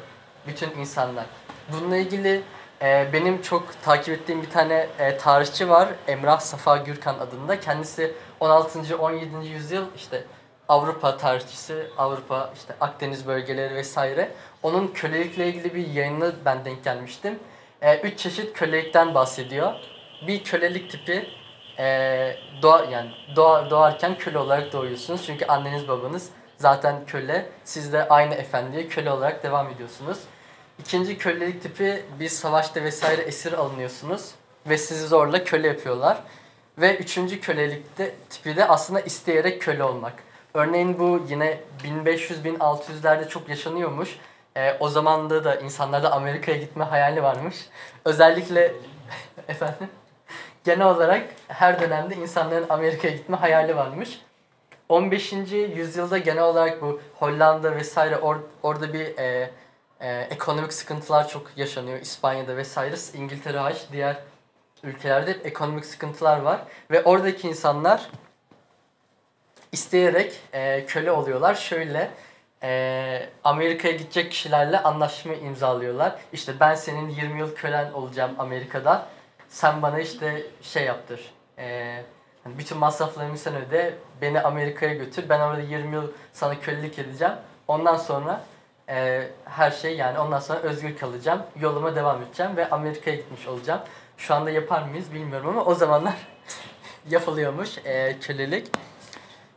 bütün 0.46 0.70
insanlar. 0.70 1.26
Bununla 1.72 1.96
ilgili 1.96 2.42
e, 2.82 3.08
benim 3.12 3.42
çok 3.42 3.82
takip 3.82 4.14
ettiğim 4.14 4.42
bir 4.42 4.50
tane 4.50 4.86
e, 4.98 5.16
tarihçi 5.16 5.68
var. 5.68 5.88
Emrah 6.08 6.40
Safa 6.40 6.76
Gürkan 6.76 7.18
adında. 7.18 7.60
Kendisi 7.60 8.14
16. 8.40 8.96
17. 8.96 9.46
yüzyıl 9.46 9.84
işte 9.96 10.24
Avrupa 10.68 11.16
tarihçisi, 11.16 11.86
Avrupa 11.98 12.50
işte 12.54 12.74
Akdeniz 12.80 13.26
bölgeleri 13.26 13.74
vesaire. 13.74 14.30
Onun 14.62 14.88
kölelikle 14.88 15.48
ilgili 15.48 15.74
bir 15.74 15.86
yayını 15.86 16.32
ben 16.44 16.64
denk 16.64 16.84
gelmiştim. 16.84 17.38
E, 17.82 17.98
üç 17.98 18.18
çeşit 18.18 18.52
kölelikten 18.52 19.14
bahsediyor. 19.14 19.72
Bir 20.26 20.44
kölelik 20.44 20.90
tipi 20.90 21.28
e, 21.78 22.36
doğa 22.62 22.84
yani 22.84 23.10
doğa, 23.36 23.70
doğarken 23.70 24.18
köle 24.18 24.38
olarak 24.38 24.72
doğuyorsunuz. 24.72 25.26
Çünkü 25.26 25.44
anneniz 25.44 25.88
babanız 25.88 26.30
zaten 26.56 27.06
köle. 27.06 27.46
Siz 27.64 27.92
de 27.92 28.08
aynı 28.08 28.34
efendiye 28.34 28.88
köle 28.88 29.10
olarak 29.10 29.42
devam 29.42 29.70
ediyorsunuz. 29.70 30.18
İkinci 30.80 31.18
kölelik 31.18 31.62
tipi 31.62 32.04
bir 32.20 32.28
savaşta 32.28 32.84
vesaire 32.84 33.22
esir 33.22 33.52
alınıyorsunuz 33.52 34.30
ve 34.66 34.78
sizi 34.78 35.06
zorla 35.06 35.44
köle 35.44 35.68
yapıyorlar. 35.68 36.18
Ve 36.78 36.96
üçüncü 36.96 37.40
kölelikte 37.40 38.14
tipi 38.30 38.56
de 38.56 38.68
aslında 38.68 39.00
isteyerek 39.00 39.62
köle 39.62 39.84
olmak. 39.84 40.12
Örneğin 40.54 40.98
bu 40.98 41.22
yine 41.28 41.60
1500-1600'lerde 41.84 43.28
çok 43.28 43.48
yaşanıyormuş. 43.48 44.18
Ee, 44.56 44.76
o 44.80 44.88
zamanda 44.88 45.44
da 45.44 45.54
insanlarda 45.54 46.12
Amerika'ya 46.12 46.58
gitme 46.58 46.84
hayali 46.84 47.22
varmış. 47.22 47.56
Özellikle 48.04 48.74
efendim 49.48 49.88
genel 50.64 50.86
olarak 50.86 51.22
her 51.48 51.80
dönemde 51.80 52.14
insanların 52.14 52.66
Amerika'ya 52.68 53.14
gitme 53.14 53.36
hayali 53.36 53.76
varmış. 53.76 54.20
15. 54.88 55.32
yüzyılda 55.52 56.18
genel 56.18 56.42
olarak 56.42 56.82
bu 56.82 57.00
Hollanda 57.14 57.76
vesaire 57.76 58.16
or, 58.16 58.36
orada 58.62 58.92
bir 58.92 59.18
e, 59.18 59.50
e, 60.00 60.20
ekonomik 60.20 60.72
sıkıntılar 60.72 61.28
çok 61.28 61.50
yaşanıyor. 61.56 62.00
İspanya'da 62.00 62.56
vesaire, 62.56 62.96
İngiltere 63.14 63.58
hariç 63.58 63.82
diğer 63.92 64.16
ülkelerde 64.82 65.30
hep 65.30 65.46
ekonomik 65.46 65.86
sıkıntılar 65.86 66.40
var. 66.40 66.60
Ve 66.90 67.02
oradaki 67.02 67.48
insanlar 67.48 68.10
isteyerek 69.72 70.40
e, 70.52 70.86
köle 70.86 71.12
oluyorlar. 71.12 71.54
Şöyle 71.54 72.10
e, 72.62 73.28
Amerika'ya 73.44 73.94
gidecek 73.94 74.30
kişilerle 74.30 74.82
anlaşma 74.82 75.34
imzalıyorlar. 75.34 76.16
İşte 76.32 76.52
ben 76.60 76.74
senin 76.74 77.08
20 77.08 77.38
yıl 77.38 77.54
kölen 77.54 77.92
olacağım 77.92 78.34
Amerika'da. 78.38 79.06
Sen 79.48 79.82
bana 79.82 80.00
işte 80.00 80.46
şey 80.62 80.84
yaptır. 80.84 81.34
E, 81.58 81.96
hani 82.44 82.58
bütün 82.58 82.78
masraflarımı 82.78 83.38
sen 83.38 83.54
öde. 83.56 83.94
Beni 84.22 84.40
Amerika'ya 84.40 84.94
götür. 84.94 85.28
Ben 85.28 85.40
orada 85.40 85.60
20 85.60 85.94
yıl 85.94 86.12
sana 86.32 86.60
kölelik 86.60 86.98
edeceğim. 86.98 87.34
Ondan 87.68 87.96
sonra 87.96 88.40
e, 88.90 89.28
her 89.44 89.70
şey 89.70 89.96
yani 89.96 90.18
ondan 90.18 90.38
sonra 90.38 90.58
özgür 90.58 90.96
kalacağım. 90.96 91.42
Yoluma 91.60 91.96
devam 91.96 92.22
edeceğim 92.22 92.56
ve 92.56 92.70
Amerika'ya 92.70 93.16
gitmiş 93.16 93.46
olacağım. 93.46 93.80
Şu 94.16 94.34
anda 94.34 94.50
yapar 94.50 94.82
mıyız 94.82 95.14
bilmiyorum 95.14 95.48
ama 95.48 95.64
o 95.64 95.74
zamanlar 95.74 96.14
yapılıyormuş 97.10 97.78
e, 97.84 98.16
kölelik. 98.20 98.68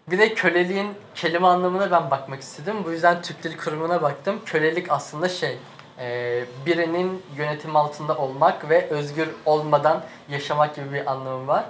Bir 0.07 0.19
de 0.19 0.33
köleliğin 0.33 0.93
kelime 1.15 1.47
anlamına 1.47 1.91
ben 1.91 2.11
bakmak 2.11 2.41
istedim. 2.41 2.75
Bu 2.85 2.91
yüzden 2.91 3.21
Türk 3.21 3.43
Dil 3.43 3.57
Kurumu'na 3.57 4.01
baktım. 4.01 4.41
Kölelik 4.45 4.91
aslında 4.91 5.29
şey, 5.29 5.57
e, 5.99 6.43
birinin 6.65 7.23
yönetim 7.37 7.75
altında 7.75 8.17
olmak 8.17 8.69
ve 8.69 8.89
özgür 8.89 9.29
olmadan 9.45 10.03
yaşamak 10.29 10.75
gibi 10.75 10.93
bir 10.93 11.11
anlamı 11.11 11.47
var. 11.47 11.65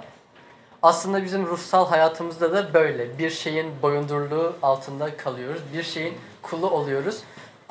Aslında 0.82 1.24
bizim 1.24 1.46
ruhsal 1.46 1.88
hayatımızda 1.88 2.52
da 2.52 2.74
böyle. 2.74 3.18
Bir 3.18 3.30
şeyin 3.30 3.82
boyundurluğu 3.82 4.56
altında 4.62 5.16
kalıyoruz. 5.16 5.62
Bir 5.74 5.82
şeyin 5.82 6.14
kulu 6.42 6.70
oluyoruz. 6.70 7.22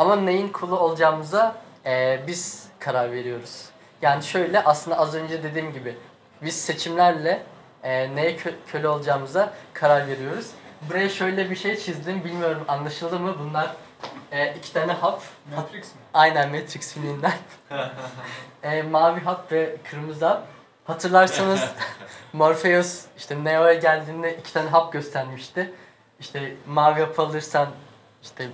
Ama 0.04 0.16
neyin 0.16 0.50
kulu 0.50 0.80
olacağımıza 0.80 1.56
e, 1.86 2.20
biz 2.28 2.68
karar 2.80 3.12
veriyoruz. 3.12 3.66
Yani 4.02 4.24
şöyle 4.24 4.64
aslında 4.64 4.98
az 4.98 5.16
önce 5.16 5.44
dediğim 5.44 5.74
gibi 5.74 5.98
biz 6.42 6.62
seçimlerle 6.66 7.44
e, 7.84 8.16
neye 8.16 8.36
kö- 8.36 8.54
köle 8.68 8.88
olacağımıza 8.88 9.54
karar 9.74 10.08
veriyoruz. 10.08 10.52
Buraya 10.90 11.10
şöyle 11.10 11.50
bir 11.50 11.56
şey 11.56 11.78
çizdim. 11.78 12.24
Bilmiyorum 12.24 12.64
anlaşıldı 12.68 13.20
mı? 13.20 13.36
Bunlar 13.40 13.76
e, 14.32 14.56
iki 14.56 14.74
tane 14.74 14.94
hap. 14.94 15.22
Matrix 15.56 15.84
mi? 15.84 16.02
Aynen 16.14 16.52
Matrix 16.52 16.94
filminden. 16.94 17.34
e, 18.64 18.82
mavi 18.82 19.20
hap 19.22 19.52
ve 19.52 19.76
kırmızı 19.90 20.26
hap. 20.26 20.44
Hatırlarsanız 20.86 21.64
Morpheus 22.34 23.06
işte 23.18 23.44
Neo'ya 23.44 23.74
geldiğinde 23.74 24.38
iki 24.38 24.54
tane 24.54 24.70
hap 24.70 24.94
göstermişti. 24.94 25.74
İşte 26.20 26.56
mavi 26.68 27.02
hap 27.02 27.20
alırsan 27.20 27.68
işte 28.24 28.50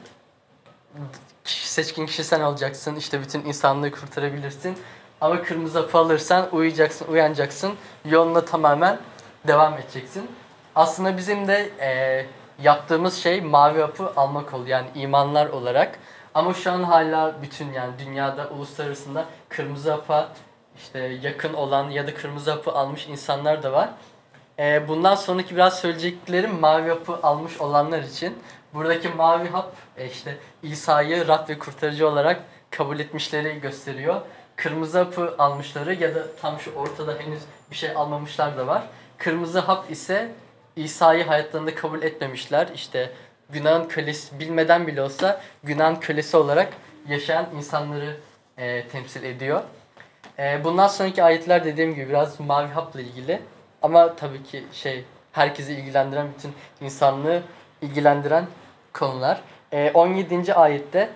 seçkin 1.51 2.05
kişi 2.05 2.23
sen 2.23 2.41
olacaksın. 2.41 2.95
İşte 2.95 3.21
bütün 3.21 3.45
insanlığı 3.45 3.91
kurtarabilirsin. 3.91 4.77
Ama 5.21 5.43
kırmızı 5.43 5.79
hapı 5.79 5.97
alırsan 5.97 6.47
uyuyacaksın, 6.51 7.07
uyanacaksın. 7.07 7.73
Yoluna 8.05 8.45
tamamen 8.45 8.99
devam 9.47 9.73
edeceksin. 9.73 10.31
Aslında 10.75 11.17
bizim 11.17 11.47
de 11.47 11.69
e, 11.79 12.25
yaptığımız 12.63 13.15
şey 13.15 13.41
mavi 13.41 13.81
hapı 13.81 14.13
almak 14.15 14.53
oldu. 14.53 14.67
Yani 14.67 14.87
imanlar 14.95 15.47
olarak. 15.49 15.99
Ama 16.33 16.53
şu 16.53 16.71
an 16.71 16.83
hala 16.83 17.41
bütün 17.41 17.73
yani 17.73 17.93
dünyada 17.99 18.49
uluslararasında 18.49 19.25
kırmızı 19.49 19.91
hapa 19.91 20.29
işte 20.77 20.99
yakın 20.99 21.53
olan 21.53 21.89
ya 21.89 22.07
da 22.07 22.13
kırmızı 22.13 22.51
hapı 22.51 22.71
almış 22.71 23.07
insanlar 23.07 23.63
da 23.63 23.71
var. 23.73 23.89
E, 24.59 24.87
bundan 24.87 25.15
sonraki 25.15 25.55
biraz 25.55 25.79
söyleyeceklerim 25.79 26.59
mavi 26.59 26.89
hapı 26.89 27.19
almış 27.23 27.61
olanlar 27.61 28.03
için. 28.03 28.37
Buradaki 28.73 29.09
mavi 29.09 29.49
hap 29.49 29.75
e, 29.97 30.05
işte 30.07 30.37
İsa'yı 30.63 31.27
Rab 31.27 31.49
ve 31.49 31.59
kurtarıcı 31.59 32.07
olarak 32.07 32.41
kabul 32.71 32.99
etmişleri 32.99 33.61
gösteriyor. 33.61 34.21
Kırmızı 34.55 34.97
hapı 34.97 35.35
almışları 35.37 35.93
ya 35.93 36.15
da 36.15 36.35
tam 36.41 36.59
şu 36.59 36.75
ortada 36.75 37.15
henüz 37.19 37.41
bir 37.71 37.75
şey 37.75 37.91
almamışlar 37.95 38.57
da 38.57 38.67
var. 38.67 38.83
Kırmızı 39.17 39.59
hap 39.59 39.91
ise 39.91 40.31
İsa'yı 40.75 41.25
hayatlarında 41.25 41.75
kabul 41.75 42.01
etmemişler. 42.01 42.67
İşte 42.75 43.09
günahın 43.49 43.87
kölesi 43.87 44.39
bilmeden 44.39 44.87
bile 44.87 45.01
olsa 45.01 45.41
günahın 45.63 45.95
kölesi 45.95 46.37
olarak 46.37 46.73
yaşayan 47.07 47.45
insanları 47.57 48.17
e, 48.57 48.87
temsil 48.87 49.23
ediyor. 49.23 49.63
E, 50.39 50.63
bundan 50.63 50.87
sonraki 50.87 51.23
ayetler 51.23 51.65
dediğim 51.65 51.95
gibi 51.95 52.09
biraz 52.09 52.39
mavi 52.39 52.67
hapla 52.67 53.01
ilgili. 53.01 53.41
Ama 53.81 54.15
tabii 54.15 54.43
ki 54.43 54.63
şey 54.71 55.05
herkesi 55.31 55.73
ilgilendiren 55.73 56.27
bütün 56.37 56.53
insanlığı 56.81 57.41
ilgilendiren 57.81 58.45
konular. 58.93 59.41
E, 59.71 59.91
17. 59.93 60.53
ayette 60.53 61.09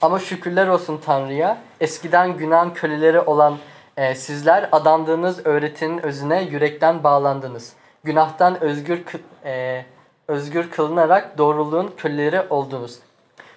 ama 0.00 0.18
şükürler 0.18 0.66
olsun 0.66 1.00
Tanrı'ya 1.04 1.58
eskiden 1.80 2.36
günahın 2.36 2.70
köleleri 2.70 3.20
olan 3.20 3.58
e, 3.96 4.14
sizler 4.14 4.68
adandığınız 4.72 5.46
öğretinin 5.46 5.98
özüne 5.98 6.42
yürekten 6.42 7.04
bağlandınız. 7.04 7.72
Günahtan 8.04 8.62
özgür 8.62 9.04
e, 9.44 9.84
özgür 10.28 10.70
kılınarak 10.70 11.38
doğruluğun 11.38 11.94
köleleri 11.96 12.40
oldunuz. 12.50 12.98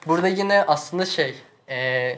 Burada 0.07 0.27
yine 0.27 0.63
aslında 0.67 1.05
şey 1.05 1.35
e, 1.69 2.17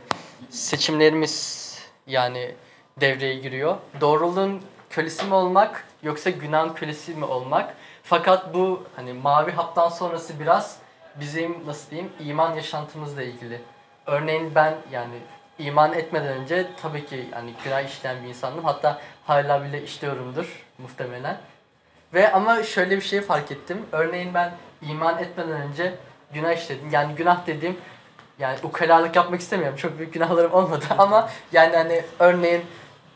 seçimlerimiz 0.50 1.63
yani 2.07 2.55
devreye 3.01 3.35
giriyor. 3.35 3.77
Doğruluğun 4.01 4.62
kölesi 4.89 5.25
mi 5.25 5.33
olmak 5.33 5.85
yoksa 6.03 6.29
günahın 6.29 6.73
kölesi 6.73 7.15
mi 7.15 7.25
olmak? 7.25 7.75
Fakat 8.03 8.53
bu 8.53 8.83
hani 8.95 9.13
mavi 9.13 9.51
haptan 9.51 9.89
sonrası 9.89 10.39
biraz 10.39 10.77
bizim 11.20 11.67
nasıl 11.67 11.91
diyeyim 11.91 12.12
iman 12.20 12.55
yaşantımızla 12.55 13.24
ilgili. 13.24 13.62
Örneğin 14.05 14.55
ben 14.55 14.74
yani 14.91 15.15
iman 15.60 15.93
etmeden 15.93 16.27
önce 16.27 16.67
tabii 16.82 17.05
ki 17.05 17.29
yani 17.32 17.53
günah 17.63 17.82
işleyen 17.82 18.24
bir 18.24 18.29
insandım. 18.29 18.65
Hatta 18.65 19.01
hala 19.25 19.63
bile 19.63 19.84
işliyorumdur 19.84 20.65
muhtemelen. 20.77 21.38
Ve 22.13 22.32
ama 22.32 22.63
şöyle 22.63 22.96
bir 22.96 23.01
şey 23.01 23.22
fark 23.22 23.51
ettim. 23.51 23.86
Örneğin 23.91 24.34
ben 24.34 24.51
iman 24.82 25.17
etmeden 25.20 25.62
önce 25.62 25.96
günah 26.34 26.53
işledim. 26.53 26.89
Yani 26.91 27.15
günah 27.15 27.48
dediğim 27.48 27.77
yani 28.39 28.58
ukalalık 28.63 29.15
yapmak 29.15 29.41
istemiyorum. 29.41 29.77
Çok 29.77 29.98
büyük 29.98 30.13
günahlarım 30.13 30.53
olmadı 30.53 30.86
ama 30.98 31.29
yani 31.51 31.75
hani 31.75 32.03
örneğin 32.20 32.65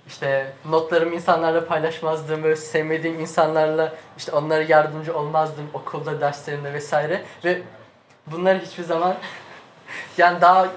işte 0.08 0.54
notlarımı 0.70 1.16
insanlarla 1.16 1.68
paylaşmazdım. 1.68 2.44
Böyle 2.44 2.56
sevmediğim 2.56 3.20
insanlarla 3.20 3.94
işte 4.18 4.32
onlara 4.32 4.64
yardımcı 4.64 5.18
olmazdım 5.18 5.70
okulda, 5.74 6.22
derslerimde 6.22 6.74
vesaire. 6.74 7.24
Ve 7.46 7.62
bunları 8.32 8.60
hiçbir 8.60 8.84
zaman 8.84 9.16
yani 10.18 10.42
daha 10.42 10.68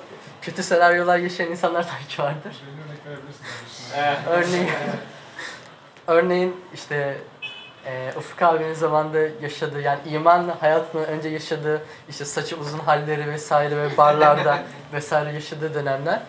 kötü 0.43 0.63
senaryolar 0.63 1.19
yaşayan 1.19 1.51
insanlar 1.51 1.89
tabii 1.89 2.09
ki 2.09 2.23
vardır. 2.23 2.63
Örneğin, 4.27 4.71
örneğin 6.07 6.57
işte 6.75 7.19
e, 7.87 8.13
Ufuk 8.17 8.43
abinin 8.43 8.75
zamanında 8.75 9.19
yaşadığı 9.43 9.81
yani 9.81 9.99
iman 10.07 10.49
hayatından 10.61 11.07
önce 11.07 11.29
yaşadığı 11.29 11.83
işte 12.09 12.25
saçı 12.25 12.57
uzun 12.57 12.79
halleri 12.79 13.31
vesaire 13.31 13.77
ve 13.77 13.97
barlarda 13.97 14.59
vesaire 14.93 15.33
yaşadığı 15.33 15.75
dönemler. 15.75 16.21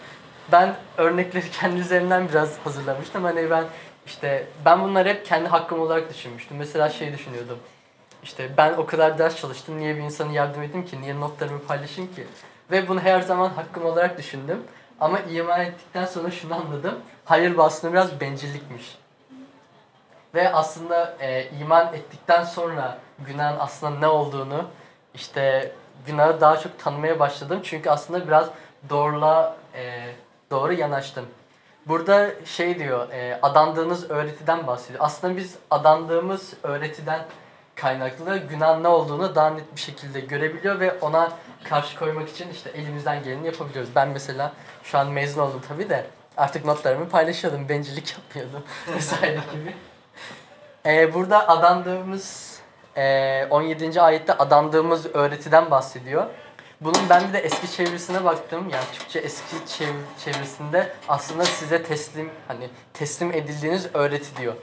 Ben 0.51 0.75
örnekleri 0.97 1.51
kendi 1.51 1.79
üzerimden 1.79 2.29
biraz 2.29 2.57
hazırlamıştım. 2.63 3.23
Hani 3.23 3.49
ben 3.49 3.65
işte 4.05 4.47
ben 4.65 4.81
bunları 4.81 5.09
hep 5.09 5.25
kendi 5.25 5.49
hakkım 5.49 5.81
olarak 5.81 6.09
düşünmüştüm. 6.09 6.57
Mesela 6.57 6.89
şey 6.89 7.13
düşünüyordum. 7.13 7.57
İşte 8.23 8.49
ben 8.57 8.73
o 8.73 8.85
kadar 8.85 9.17
ders 9.17 9.35
çalıştım. 9.35 9.77
Niye 9.77 9.95
bir 9.95 10.01
insana 10.01 10.31
yardım 10.31 10.63
edeyim 10.63 10.85
ki? 10.85 11.01
Niye 11.01 11.19
notlarımı 11.19 11.59
paylaşayım 11.59 12.15
ki? 12.15 12.27
Ve 12.71 12.87
bunu 12.87 12.99
her 12.99 13.21
zaman 13.21 13.49
hakkım 13.49 13.85
olarak 13.85 14.17
düşündüm. 14.17 14.63
Ama 14.99 15.19
iman 15.19 15.61
ettikten 15.61 16.05
sonra 16.05 16.31
şunu 16.31 16.55
anladım. 16.55 16.99
Hayır 17.25 17.57
bu 17.57 17.63
aslında 17.63 17.93
biraz 17.93 18.21
bencillikmiş. 18.21 18.97
Ve 20.35 20.53
aslında 20.53 21.17
e, 21.19 21.49
iman 21.49 21.93
ettikten 21.93 22.43
sonra 22.43 22.97
günahın 23.19 23.59
aslında 23.59 23.99
ne 23.99 24.07
olduğunu 24.07 24.65
işte 25.13 25.71
günahı 26.05 26.41
daha 26.41 26.59
çok 26.59 26.79
tanımaya 26.79 27.19
başladım. 27.19 27.59
Çünkü 27.63 27.89
aslında 27.89 28.27
biraz 28.27 28.49
doğruluğa 28.89 29.55
e, 29.75 30.13
doğru 30.51 30.73
yanaştım. 30.73 31.25
Burada 31.87 32.45
şey 32.45 32.79
diyor, 32.79 33.09
e, 33.11 33.39
adandığınız 33.41 34.09
öğretiden 34.09 34.67
bahsediyor. 34.67 34.99
Aslında 35.03 35.37
biz 35.37 35.55
adandığımız 35.71 36.53
öğretiden 36.63 37.25
kaynaklı 37.81 38.37
günah 38.37 38.79
ne 38.79 38.87
olduğunu 38.87 39.35
daha 39.35 39.49
net 39.49 39.75
bir 39.75 39.81
şekilde 39.81 40.19
görebiliyor 40.19 40.79
ve 40.79 40.93
ona 41.01 41.31
karşı 41.63 41.99
koymak 41.99 42.29
için 42.29 42.49
işte 42.49 42.69
elimizden 42.69 43.23
geleni 43.23 43.45
yapabiliyoruz. 43.45 43.91
Ben 43.95 44.09
mesela 44.09 44.53
şu 44.83 44.97
an 44.97 45.07
mezun 45.07 45.41
oldum 45.41 45.61
tabii 45.67 45.89
de 45.89 46.05
artık 46.37 46.65
notlarımı 46.65 47.09
paylaşıyordum, 47.09 47.69
bencillik 47.69 48.13
yapmıyordum 48.17 48.63
vesaire 48.95 49.39
gibi. 49.51 49.75
E, 50.85 51.13
burada 51.13 51.49
adandığımız 51.49 52.59
e, 52.97 53.45
17. 53.49 54.01
ayette 54.01 54.33
adandığımız 54.33 55.05
öğretiden 55.05 55.71
bahsediyor. 55.71 56.25
Bunun 56.81 57.09
ben 57.09 57.33
de 57.33 57.39
eski 57.39 57.71
çevirisine 57.71 58.23
baktım. 58.23 58.69
Yani 58.69 58.83
Türkçe 58.93 59.19
eski 59.19 59.55
çev- 59.55 60.23
çevirisinde 60.25 60.93
aslında 61.07 61.45
size 61.45 61.83
teslim 61.83 62.29
hani 62.47 62.69
teslim 62.93 63.31
edildiğiniz 63.33 63.87
öğreti 63.93 64.37
diyor. 64.37 64.53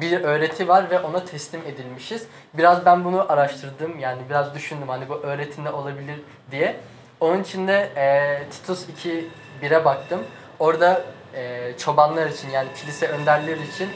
Bir 0.00 0.20
öğreti 0.20 0.68
var 0.68 0.90
ve 0.90 1.00
ona 1.00 1.24
teslim 1.24 1.60
edilmişiz. 1.66 2.26
Biraz 2.54 2.86
ben 2.86 3.04
bunu 3.04 3.32
araştırdım. 3.32 3.98
Yani 3.98 4.22
biraz 4.30 4.54
düşündüm 4.54 4.88
hani 4.88 5.08
bu 5.08 5.14
öğreti 5.14 5.64
ne 5.64 5.70
olabilir 5.70 6.20
diye. 6.50 6.76
Onun 7.20 7.42
için 7.42 7.68
de 7.68 7.90
e, 7.96 8.50
Titus 8.50 8.88
2 8.88 9.28
1'e 9.62 9.84
baktım. 9.84 10.20
Orada 10.58 11.02
e, 11.34 11.72
çobanlar 11.78 12.26
için 12.26 12.50
yani 12.50 12.68
kilise 12.76 13.08
önderleri 13.08 13.68
için 13.68 13.88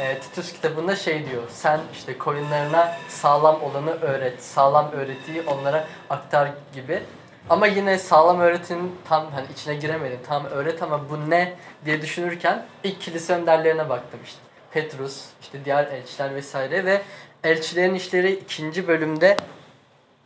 e, 0.00 0.18
Titus 0.18 0.52
kitabında 0.52 0.96
şey 0.96 1.30
diyor. 1.30 1.42
Sen 1.48 1.80
işte 1.92 2.18
koyunlarına 2.18 2.92
sağlam 3.08 3.62
olanı 3.62 4.00
öğret. 4.00 4.42
Sağlam 4.42 4.90
öğretiyi 4.92 5.42
onlara 5.42 5.84
aktar 6.10 6.50
gibi. 6.74 7.02
Ama 7.50 7.66
yine 7.66 7.98
sağlam 7.98 8.40
öğretinin 8.40 8.96
tam 9.08 9.30
hani 9.32 9.46
içine 9.52 9.74
giremedim. 9.74 10.18
Tam 10.28 10.44
öğret 10.46 10.82
ama 10.82 11.10
bu 11.10 11.30
ne 11.30 11.54
diye 11.84 12.02
düşünürken 12.02 12.66
ilk 12.84 13.00
kilise 13.00 13.34
önderlerine 13.34 13.88
baktım 13.88 14.20
işte. 14.24 14.43
Petrus, 14.74 15.24
işte 15.42 15.64
diğer 15.64 15.84
elçiler 15.84 16.34
vesaire 16.34 16.84
ve 16.84 17.02
elçilerin 17.44 17.94
işleri 17.94 18.32
ikinci 18.32 18.88
bölümde 18.88 19.36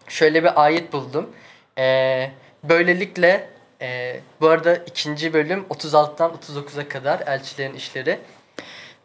şöyle 0.09 0.45
bir 0.45 0.63
ayet 0.65 0.93
buldum. 0.93 1.31
Ee, 1.79 2.31
böylelikle 2.65 3.49
e, 3.81 4.21
bu 4.41 4.49
arada 4.49 4.77
ikinci 4.77 5.33
bölüm 5.33 5.65
36'dan 5.71 6.31
39'a 6.31 6.89
kadar 6.89 7.21
elçilerin 7.27 7.75
işleri. 7.75 8.19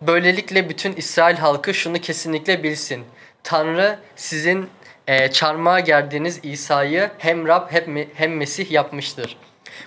Böylelikle 0.01 0.69
bütün 0.69 0.93
İsrail 0.93 1.38
halkı 1.38 1.73
şunu 1.73 1.97
kesinlikle 1.97 2.63
bilsin. 2.63 3.05
Tanrı 3.43 4.00
sizin 4.15 4.69
e, 5.07 5.31
çarmıha 5.31 5.79
gerdiğiniz 5.79 6.39
İsa'yı 6.43 7.12
hem 7.17 7.47
Rab 7.47 7.71
hem, 7.71 8.07
hem 8.13 8.38
Mesih 8.38 8.71
yapmıştır. 8.71 9.38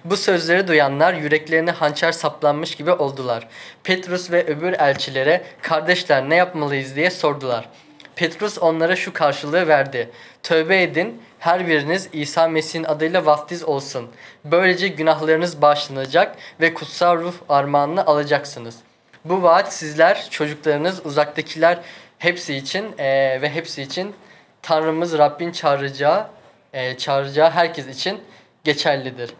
Bu 0.04 0.16
sözleri 0.16 0.68
duyanlar 0.68 1.14
yüreklerine 1.14 1.70
hançer 1.70 2.12
saplanmış 2.12 2.74
gibi 2.74 2.92
oldular. 2.92 3.48
Petrus 3.84 4.30
ve 4.30 4.46
öbür 4.46 4.72
elçilere 4.72 5.42
kardeşler 5.62 6.28
ne 6.28 6.36
yapmalıyız 6.36 6.96
diye 6.96 7.10
sordular. 7.10 7.68
Petrus 8.16 8.58
onlara 8.58 8.96
şu 8.96 9.12
karşılığı 9.12 9.68
verdi. 9.68 10.10
Tövbe 10.42 10.82
edin, 10.82 11.22
her 11.38 11.66
biriniz 11.66 12.08
İsa 12.12 12.48
Mesih'in 12.48 12.84
adıyla 12.84 13.26
vaftiz 13.26 13.64
olsun. 13.64 14.10
Böylece 14.44 14.88
günahlarınız 14.88 15.62
bağışlanacak 15.62 16.36
ve 16.60 16.74
kutsal 16.74 17.18
ruh 17.18 17.34
armağanını 17.48 18.06
alacaksınız. 18.06 18.76
Bu 19.24 19.42
vaat 19.42 19.74
sizler, 19.74 20.26
çocuklarınız, 20.30 21.06
uzaktakiler 21.06 21.78
hepsi 22.18 22.54
için 22.54 22.94
eee, 22.98 23.42
ve 23.42 23.50
hepsi 23.50 23.82
için 23.82 24.14
Tanrımız 24.62 25.18
Rabbin 25.18 25.52
çağıracağı, 25.52 26.26
eee, 26.74 26.98
çağıracağı 26.98 27.50
herkes 27.50 27.86
için 27.88 28.20
geçerlidir. 28.64 29.30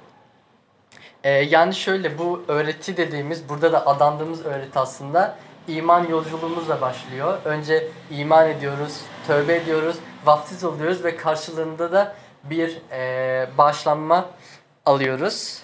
Ee, 1.25 1.31
yani 1.31 1.75
şöyle 1.75 2.19
bu 2.19 2.45
öğreti 2.49 2.97
dediğimiz 2.97 3.49
burada 3.49 3.73
da 3.73 3.87
adandığımız 3.87 4.45
öğreti 4.45 4.79
aslında 4.79 5.37
iman 5.69 6.09
yolculuğumuzla 6.09 6.81
başlıyor. 6.81 7.39
Önce 7.45 7.89
iman 8.11 8.51
ediyoruz, 8.51 9.01
tövbe 9.27 9.57
ediyoruz, 9.57 9.97
vaftiz 10.25 10.65
oluyoruz 10.65 11.05
ve 11.05 11.17
karşılığında 11.17 11.93
da 11.93 12.15
bir 12.45 12.79
e, 12.93 13.49
bağışlanma 13.59 14.31
alıyoruz. 14.87 15.63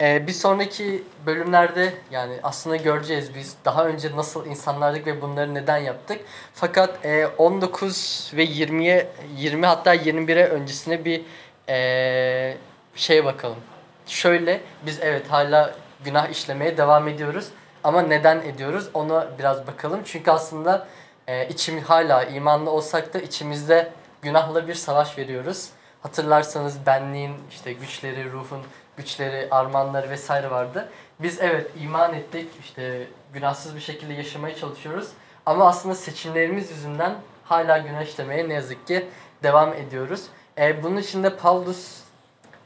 E, 0.00 0.26
bir 0.26 0.32
sonraki 0.32 1.02
bölümlerde 1.26 1.94
yani 2.10 2.38
aslında 2.42 2.76
göreceğiz 2.76 3.34
biz 3.34 3.56
daha 3.64 3.86
önce 3.86 4.16
nasıl 4.16 4.46
insanlardık 4.46 5.06
ve 5.06 5.22
bunları 5.22 5.54
neden 5.54 5.78
yaptık. 5.78 6.20
Fakat 6.54 7.04
e, 7.04 7.26
19 7.26 8.32
ve 8.36 8.44
20'ye 8.44 9.08
20 9.36 9.66
hatta 9.66 9.94
21'e 9.94 10.44
öncesine 10.44 11.04
bir 11.04 11.22
e, 11.68 12.56
şeye 12.94 13.24
bakalım. 13.24 13.58
Şöyle 14.06 14.60
biz 14.86 14.98
evet 15.02 15.30
hala 15.30 15.74
günah 16.04 16.28
işlemeye 16.28 16.76
devam 16.76 17.08
ediyoruz. 17.08 17.48
Ama 17.84 18.02
neden 18.02 18.40
ediyoruz 18.40 18.90
ona 18.94 19.38
biraz 19.38 19.66
bakalım. 19.66 20.00
Çünkü 20.04 20.30
aslında 20.30 20.86
e, 21.26 21.48
içim 21.48 21.80
hala 21.80 22.24
imanlı 22.24 22.70
olsak 22.70 23.14
da 23.14 23.18
içimizde 23.18 23.92
günahla 24.22 24.68
bir 24.68 24.74
savaş 24.74 25.18
veriyoruz. 25.18 25.70
Hatırlarsanız 26.02 26.86
benliğin 26.86 27.34
işte 27.50 27.72
güçleri, 27.72 28.32
ruhun 28.32 28.60
güçleri, 28.96 29.48
armağanları 29.50 30.10
vesaire 30.10 30.50
vardı. 30.50 30.88
Biz 31.20 31.40
evet 31.40 31.70
iman 31.80 32.14
ettik, 32.14 32.50
işte 32.60 33.06
günahsız 33.32 33.74
bir 33.74 33.80
şekilde 33.80 34.12
yaşamaya 34.12 34.56
çalışıyoruz. 34.56 35.08
Ama 35.46 35.68
aslında 35.68 35.94
seçimlerimiz 35.94 36.70
yüzünden 36.70 37.14
hala 37.44 37.78
günah 37.78 38.02
işlemeye 38.02 38.48
ne 38.48 38.54
yazık 38.54 38.86
ki 38.86 39.08
devam 39.42 39.72
ediyoruz. 39.72 40.22
E, 40.58 40.82
bunun 40.82 40.96
için 40.96 41.22
de 41.22 41.36
Paulus 41.36 42.03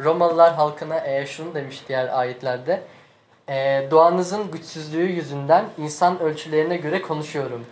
Romalılar 0.01 0.55
halkına 0.55 1.07
e, 1.07 1.27
şunu 1.27 1.55
demiş 1.55 1.83
diğer 1.89 2.19
ayetlerde. 2.19 2.83
E, 3.49 3.89
doğanızın 3.91 4.51
güçsüzlüğü 4.51 5.07
yüzünden 5.07 5.65
insan 5.79 6.21
ölçülerine 6.21 6.77
göre 6.77 7.03
konuşuyorum. 7.03 7.67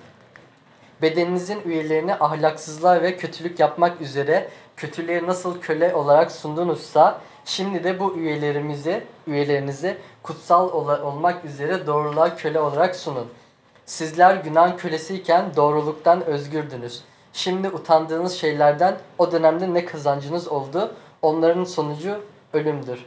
Bedeninizin 1.02 1.60
üyelerini 1.64 2.14
ahlaksızlığa 2.14 3.02
ve 3.02 3.16
kötülük 3.16 3.60
yapmak 3.60 4.00
üzere 4.00 4.48
kötülüğe 4.76 5.26
nasıl 5.26 5.60
köle 5.60 5.94
olarak 5.94 6.32
sundunuzsa 6.32 7.20
şimdi 7.44 7.84
de 7.84 8.00
bu 8.00 8.16
üyelerimizi, 8.16 9.04
üyelerinizi 9.26 9.96
kutsal 10.22 10.72
ola- 10.72 11.02
olmak 11.02 11.44
üzere 11.44 11.86
doğruluğa 11.86 12.36
köle 12.36 12.60
olarak 12.60 12.96
sunun. 12.96 13.26
Sizler 13.86 14.36
günah 14.36 14.78
kölesiyken 14.78 15.44
doğruluktan 15.56 16.24
özgürdünüz. 16.24 17.02
Şimdi 17.32 17.68
utandığınız 17.68 18.32
şeylerden 18.32 18.96
o 19.18 19.32
dönemde 19.32 19.74
ne 19.74 19.84
kazancınız 19.84 20.48
oldu? 20.48 20.94
Onların 21.26 21.64
sonucu 21.64 22.24
ölümdür. 22.52 23.04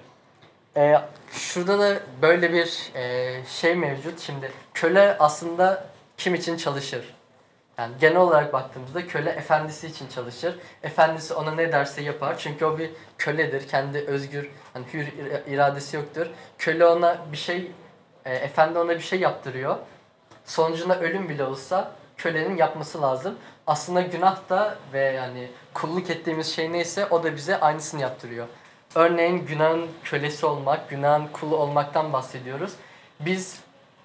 Ee, 0.78 0.96
şurada 1.32 1.80
da 1.80 2.00
böyle 2.22 2.54
bir 2.54 2.92
e, 2.96 3.36
şey 3.46 3.76
mevcut. 3.76 4.20
Şimdi 4.20 4.52
köle 4.74 5.18
aslında 5.20 5.86
kim 6.18 6.36
için 6.36 6.58
çalışır? 6.58 7.16
Yani 7.78 7.94
genel 8.02 8.18
olarak 8.18 8.54
baktığımızda 8.54 9.08
köle 9.08 9.30
efendisi 9.30 9.88
için 9.88 10.08
çalışır. 10.08 10.60
Efendisi 10.84 11.34
ona 11.34 11.52
ne 11.52 11.72
derse 11.72 12.02
yapar. 12.02 12.38
Çünkü 12.38 12.66
o 12.66 12.78
bir 12.78 12.90
köledir. 13.18 13.68
Kendi 13.68 13.98
özgür, 14.00 14.50
hani 14.74 14.86
hür 14.94 15.08
ira- 15.08 15.50
iradesi 15.50 15.96
yoktur. 15.96 16.28
Köle 16.58 16.86
ona 16.86 17.18
bir 17.32 17.38
şey, 17.38 17.72
e, 18.26 18.34
efendi 18.36 18.80
ona 18.80 18.90
bir 18.90 19.00
şey 19.00 19.20
yaptırıyor. 19.20 19.78
Sonucunda 20.46 21.00
ölüm 21.00 21.30
bile 21.30 21.44
olsa 21.44 21.92
kölenin 22.18 22.58
yapması 22.58 23.02
lazım. 23.02 23.36
Aslında 23.70 24.02
günah 24.02 24.50
da 24.50 24.78
ve 24.94 25.00
yani 25.00 25.48
kulluk 25.74 26.10
ettiğimiz 26.10 26.56
şey 26.56 26.72
neyse 26.72 27.06
o 27.06 27.24
da 27.24 27.36
bize 27.36 27.60
aynısını 27.60 28.02
yaptırıyor. 28.02 28.48
Örneğin 28.96 29.46
günahın 29.46 29.88
kölesi 30.04 30.46
olmak, 30.46 30.90
günahın 30.90 31.28
kulu 31.28 31.58
olmaktan 31.58 32.14
bahsediyoruz. 32.14 32.74
Biz 33.20 33.60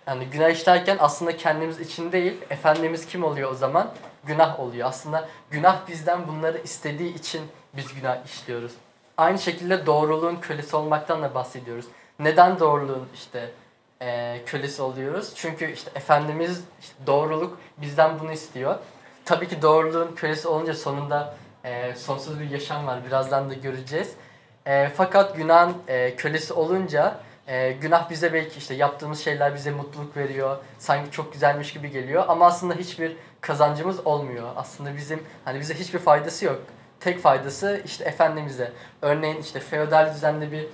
yani 0.06 0.24
günah 0.24 0.50
işlerken 0.50 0.96
aslında 1.00 1.36
kendimiz 1.36 1.80
için 1.80 2.12
değil, 2.12 2.34
Efendimiz 2.50 3.06
kim 3.06 3.24
oluyor 3.24 3.50
o 3.50 3.54
zaman? 3.54 3.90
Günah 4.24 4.60
oluyor. 4.60 4.88
Aslında 4.88 5.28
günah 5.50 5.88
bizden 5.88 6.28
bunları 6.28 6.58
istediği 6.58 7.14
için 7.14 7.42
biz 7.72 7.94
günah 7.94 8.24
işliyoruz. 8.26 8.72
Aynı 9.16 9.38
şekilde 9.38 9.86
doğruluğun 9.86 10.36
kölesi 10.36 10.76
olmaktan 10.76 11.22
da 11.22 11.34
bahsediyoruz. 11.34 11.86
Neden 12.18 12.60
doğruluğun 12.60 13.08
işte 13.14 13.50
e, 14.02 14.40
kölesi 14.46 14.82
oluyoruz? 14.82 15.32
Çünkü 15.34 15.72
işte 15.72 15.90
Efendimiz 15.94 16.64
işte 16.80 16.94
doğruluk 17.06 17.58
bizden 17.76 18.18
bunu 18.18 18.32
istiyor. 18.32 18.78
Tabii 19.24 19.48
ki 19.48 19.62
doğruluğun 19.62 20.14
kölesi 20.14 20.48
olunca 20.48 20.74
sonunda 20.74 21.34
e, 21.64 21.94
sonsuz 21.94 22.40
bir 22.40 22.50
yaşam 22.50 22.86
var. 22.86 23.06
Birazdan 23.06 23.50
da 23.50 23.54
göreceğiz. 23.54 24.12
E, 24.66 24.88
fakat 24.96 25.36
günahın 25.36 25.74
e, 25.88 26.16
kölesi 26.16 26.52
olunca 26.52 27.20
e, 27.46 27.72
günah 27.72 28.10
bize 28.10 28.32
belki 28.32 28.58
işte 28.58 28.74
yaptığımız 28.74 29.20
şeyler 29.20 29.54
bize 29.54 29.70
mutluluk 29.70 30.16
veriyor. 30.16 30.56
Sanki 30.78 31.10
çok 31.10 31.32
güzelmiş 31.32 31.72
gibi 31.72 31.90
geliyor 31.90 32.24
ama 32.28 32.46
aslında 32.46 32.74
hiçbir 32.74 33.16
kazancımız 33.40 34.06
olmuyor. 34.06 34.48
Aslında 34.56 34.96
bizim 34.96 35.22
hani 35.44 35.60
bize 35.60 35.74
hiçbir 35.74 35.98
faydası 35.98 36.44
yok. 36.44 36.60
Tek 37.00 37.20
faydası 37.20 37.82
işte 37.84 38.04
Efendimiz'e. 38.04 38.72
Örneğin 39.02 39.40
işte 39.40 39.60
feodal 39.60 40.14
düzende 40.14 40.52
bir 40.52 40.66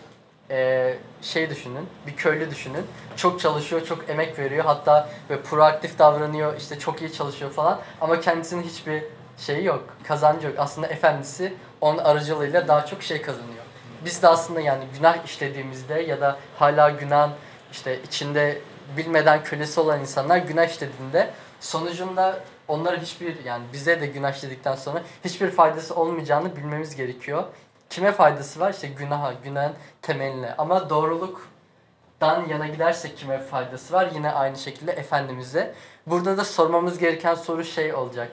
e, 0.51 0.95
şey 1.23 1.51
düşünün, 1.51 1.87
bir 2.07 2.17
köylü 2.17 2.51
düşünün. 2.51 2.87
Çok 3.17 3.41
çalışıyor, 3.41 3.85
çok 3.87 4.11
emek 4.11 4.39
veriyor. 4.39 4.65
Hatta 4.65 5.09
ve 5.31 5.43
proaktif 5.43 5.99
davranıyor, 5.99 6.57
işte 6.57 6.79
çok 6.79 7.03
iyi 7.03 7.13
çalışıyor 7.13 7.51
falan. 7.51 7.81
Ama 8.01 8.21
kendisinin 8.21 8.63
hiçbir 8.63 9.03
şeyi 9.39 9.65
yok, 9.65 9.85
kazancı 10.05 10.47
yok. 10.47 10.57
Aslında 10.59 10.87
efendisi 10.87 11.55
onun 11.81 11.99
aracılığıyla 11.99 12.69
daha 12.69 12.87
çok 12.87 13.03
şey 13.03 13.23
kazanıyor. 13.23 13.65
Biz 14.05 14.23
de 14.23 14.29
aslında 14.29 14.61
yani 14.61 14.85
günah 14.97 15.25
işlediğimizde 15.25 16.01
ya 16.01 16.21
da 16.21 16.37
hala 16.59 16.91
günah 16.91 17.31
işte 17.73 18.03
içinde 18.03 18.59
bilmeden 18.97 19.45
kölesi 19.45 19.81
olan 19.81 20.01
insanlar 20.01 20.37
günah 20.37 20.67
işlediğinde 20.67 21.31
sonucunda 21.61 22.41
onlara 22.69 22.97
hiçbir 22.97 23.45
yani 23.45 23.65
bize 23.73 24.01
de 24.01 24.07
günah 24.07 24.35
işledikten 24.35 24.75
sonra 24.75 25.03
hiçbir 25.25 25.51
faydası 25.51 25.95
olmayacağını 25.95 26.57
bilmemiz 26.57 26.97
gerekiyor. 26.97 27.45
Kime 27.91 28.13
faydası 28.13 28.61
var? 28.61 28.71
İşte 28.71 28.89
günaha, 28.89 29.33
günahın 29.45 29.73
temeline. 30.03 30.55
Ama 30.59 30.91
doğruluktan 30.91 32.49
yana 32.49 32.67
gidersek 32.67 33.19
kime 33.19 33.39
faydası 33.39 33.95
var? 33.95 34.11
Yine 34.15 34.31
aynı 34.31 34.59
şekilde 34.59 34.93
Efendimiz'e. 34.93 35.75
Burada 36.07 36.37
da 36.37 36.45
sormamız 36.45 36.99
gereken 36.99 37.35
soru 37.35 37.65
şey 37.65 37.95
olacak. 37.95 38.29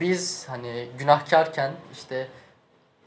Biz 0.00 0.48
hani 0.48 0.88
günahkarken 0.98 1.72
işte 1.92 2.28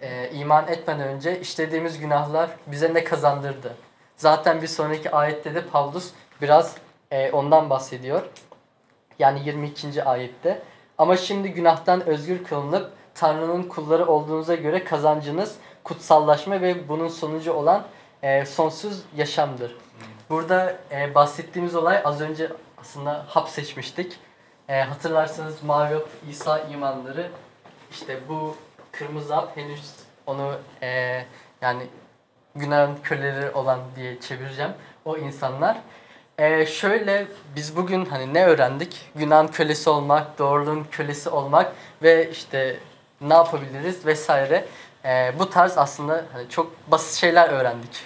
e, 0.01 0.29
iman 0.31 0.67
etmeden 0.67 1.07
önce 1.07 1.39
işlediğimiz 1.39 1.99
günahlar 1.99 2.49
bize 2.67 2.93
ne 2.93 3.03
kazandırdı? 3.03 3.75
Zaten 4.17 4.61
bir 4.61 4.67
sonraki 4.67 5.11
ayette 5.11 5.55
de 5.55 5.65
Pavlus 5.65 6.11
biraz 6.41 6.75
e, 7.11 7.31
ondan 7.31 7.69
bahsediyor. 7.69 8.21
Yani 9.19 9.45
22. 9.45 10.03
ayette. 10.03 10.61
Ama 10.97 11.17
şimdi 11.17 11.51
günahtan 11.51 12.05
özgür 12.07 12.43
kılınıp 12.43 12.91
Tanrı'nın 13.15 13.63
kulları 13.63 14.07
olduğunuza 14.07 14.55
göre 14.55 14.83
kazancınız 14.83 15.55
kutsallaşma 15.85 16.61
ve 16.61 16.89
bunun 16.89 17.07
sonucu 17.07 17.53
olan 17.53 17.83
e, 18.23 18.45
sonsuz 18.45 19.01
yaşamdır. 19.15 19.75
Burada 20.29 20.75
e, 20.91 21.15
bahsettiğimiz 21.15 21.75
olay 21.75 22.01
az 22.03 22.21
önce 22.21 22.51
aslında 22.77 23.25
hap 23.27 23.49
seçmiştik. 23.49 24.19
E, 24.69 24.81
hatırlarsanız 24.81 25.63
Mavi 25.63 25.93
Hap, 25.93 26.07
İsa 26.29 26.59
imanları 26.59 27.27
işte 27.91 28.19
bu 28.29 28.55
kırmızı 28.91 29.33
hap 29.33 29.57
henüz 29.57 29.93
onu 30.27 30.55
e, 30.81 31.21
yani 31.61 31.87
günahın 32.55 32.95
köleleri 33.03 33.51
olan 33.51 33.79
diye 33.95 34.19
çevireceğim. 34.19 34.71
O 35.05 35.17
insanlar. 35.17 35.77
E, 36.37 36.65
şöyle 36.65 37.27
biz 37.55 37.75
bugün 37.75 38.05
hani 38.05 38.33
ne 38.33 38.45
öğrendik? 38.45 39.11
Günahın 39.15 39.47
kölesi 39.47 39.89
olmak, 39.89 40.39
doğruluğun 40.39 40.83
kölesi 40.91 41.29
olmak 41.29 41.71
ve 42.01 42.31
işte 42.31 42.79
ne 43.21 43.33
yapabiliriz 43.33 44.05
vesaire. 44.05 44.65
E, 45.05 45.33
bu 45.39 45.49
tarz 45.49 45.77
aslında 45.77 46.25
hani 46.33 46.49
çok 46.49 46.91
basit 46.91 47.13
şeyler 47.13 47.49
öğrendik. 47.49 48.03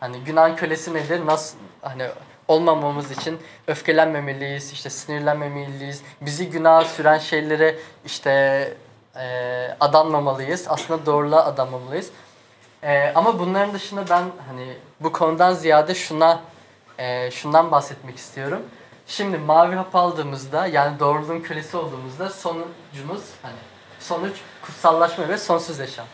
Hani 0.00 0.20
günahın 0.20 0.56
kölesi 0.56 0.94
nedir? 0.94 1.26
Nasıl 1.26 1.58
hani 1.82 2.06
olmamamız 2.48 3.10
için 3.10 3.38
öfkelenmemeliyiz, 3.66 4.72
işte 4.72 4.90
sinirlenmemeliyiz. 4.90 6.02
Bizi 6.20 6.50
günaha 6.50 6.84
süren 6.84 7.18
şeylere 7.18 7.76
işte 8.04 8.30
e, 9.16 9.76
adanmamalıyız. 9.80 10.66
Aslında 10.68 11.06
doğruluğa 11.06 11.44
adanmamalıyız. 11.44 12.10
E, 12.82 13.12
ama 13.14 13.38
bunların 13.38 13.74
dışında 13.74 14.04
ben 14.10 14.24
hani 14.48 14.76
bu 15.00 15.12
konudan 15.12 15.54
ziyade 15.54 15.94
şuna 15.94 16.40
e, 16.98 17.30
şundan 17.30 17.70
bahsetmek 17.70 18.16
istiyorum. 18.16 18.62
Şimdi 19.06 19.38
mavi 19.38 19.74
hap 19.74 19.96
aldığımızda 19.96 20.66
yani 20.66 20.98
doğruluğun 20.98 21.40
kölesi 21.40 21.76
olduğumuzda 21.76 22.30
sonucumuz 22.30 23.22
hani 23.42 23.56
sonuç 24.00 24.36
kutsallaşma 24.62 25.28
ve 25.28 25.38
sonsuz 25.38 25.78
yaşam. 25.78 26.06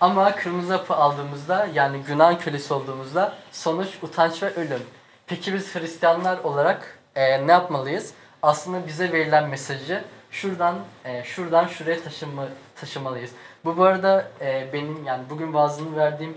Ama 0.00 0.36
kırmızı 0.36 0.72
hapı 0.72 0.94
aldığımızda 0.94 1.68
yani 1.74 1.98
günah 1.98 2.40
kölesi 2.40 2.74
olduğumuzda 2.74 3.34
sonuç 3.52 3.88
utanç 4.02 4.42
ve 4.42 4.54
ölüm. 4.54 4.82
Peki 5.26 5.54
biz 5.54 5.74
Hristiyanlar 5.74 6.38
olarak 6.38 6.98
e, 7.16 7.46
ne 7.46 7.52
yapmalıyız? 7.52 8.14
Aslında 8.42 8.86
bize 8.86 9.12
verilen 9.12 9.48
mesajı 9.48 10.04
şuradan 10.30 10.74
e, 11.04 11.24
şuradan 11.24 11.66
şuraya 11.66 12.02
taşıma, 12.02 12.44
taşımalıyız. 12.76 13.30
Bu 13.64 13.76
bu 13.76 13.84
arada 13.84 14.28
e, 14.40 14.68
benim 14.72 15.04
yani 15.04 15.22
bugün 15.30 15.54
vaazını 15.54 15.96
verdiğim 15.96 16.36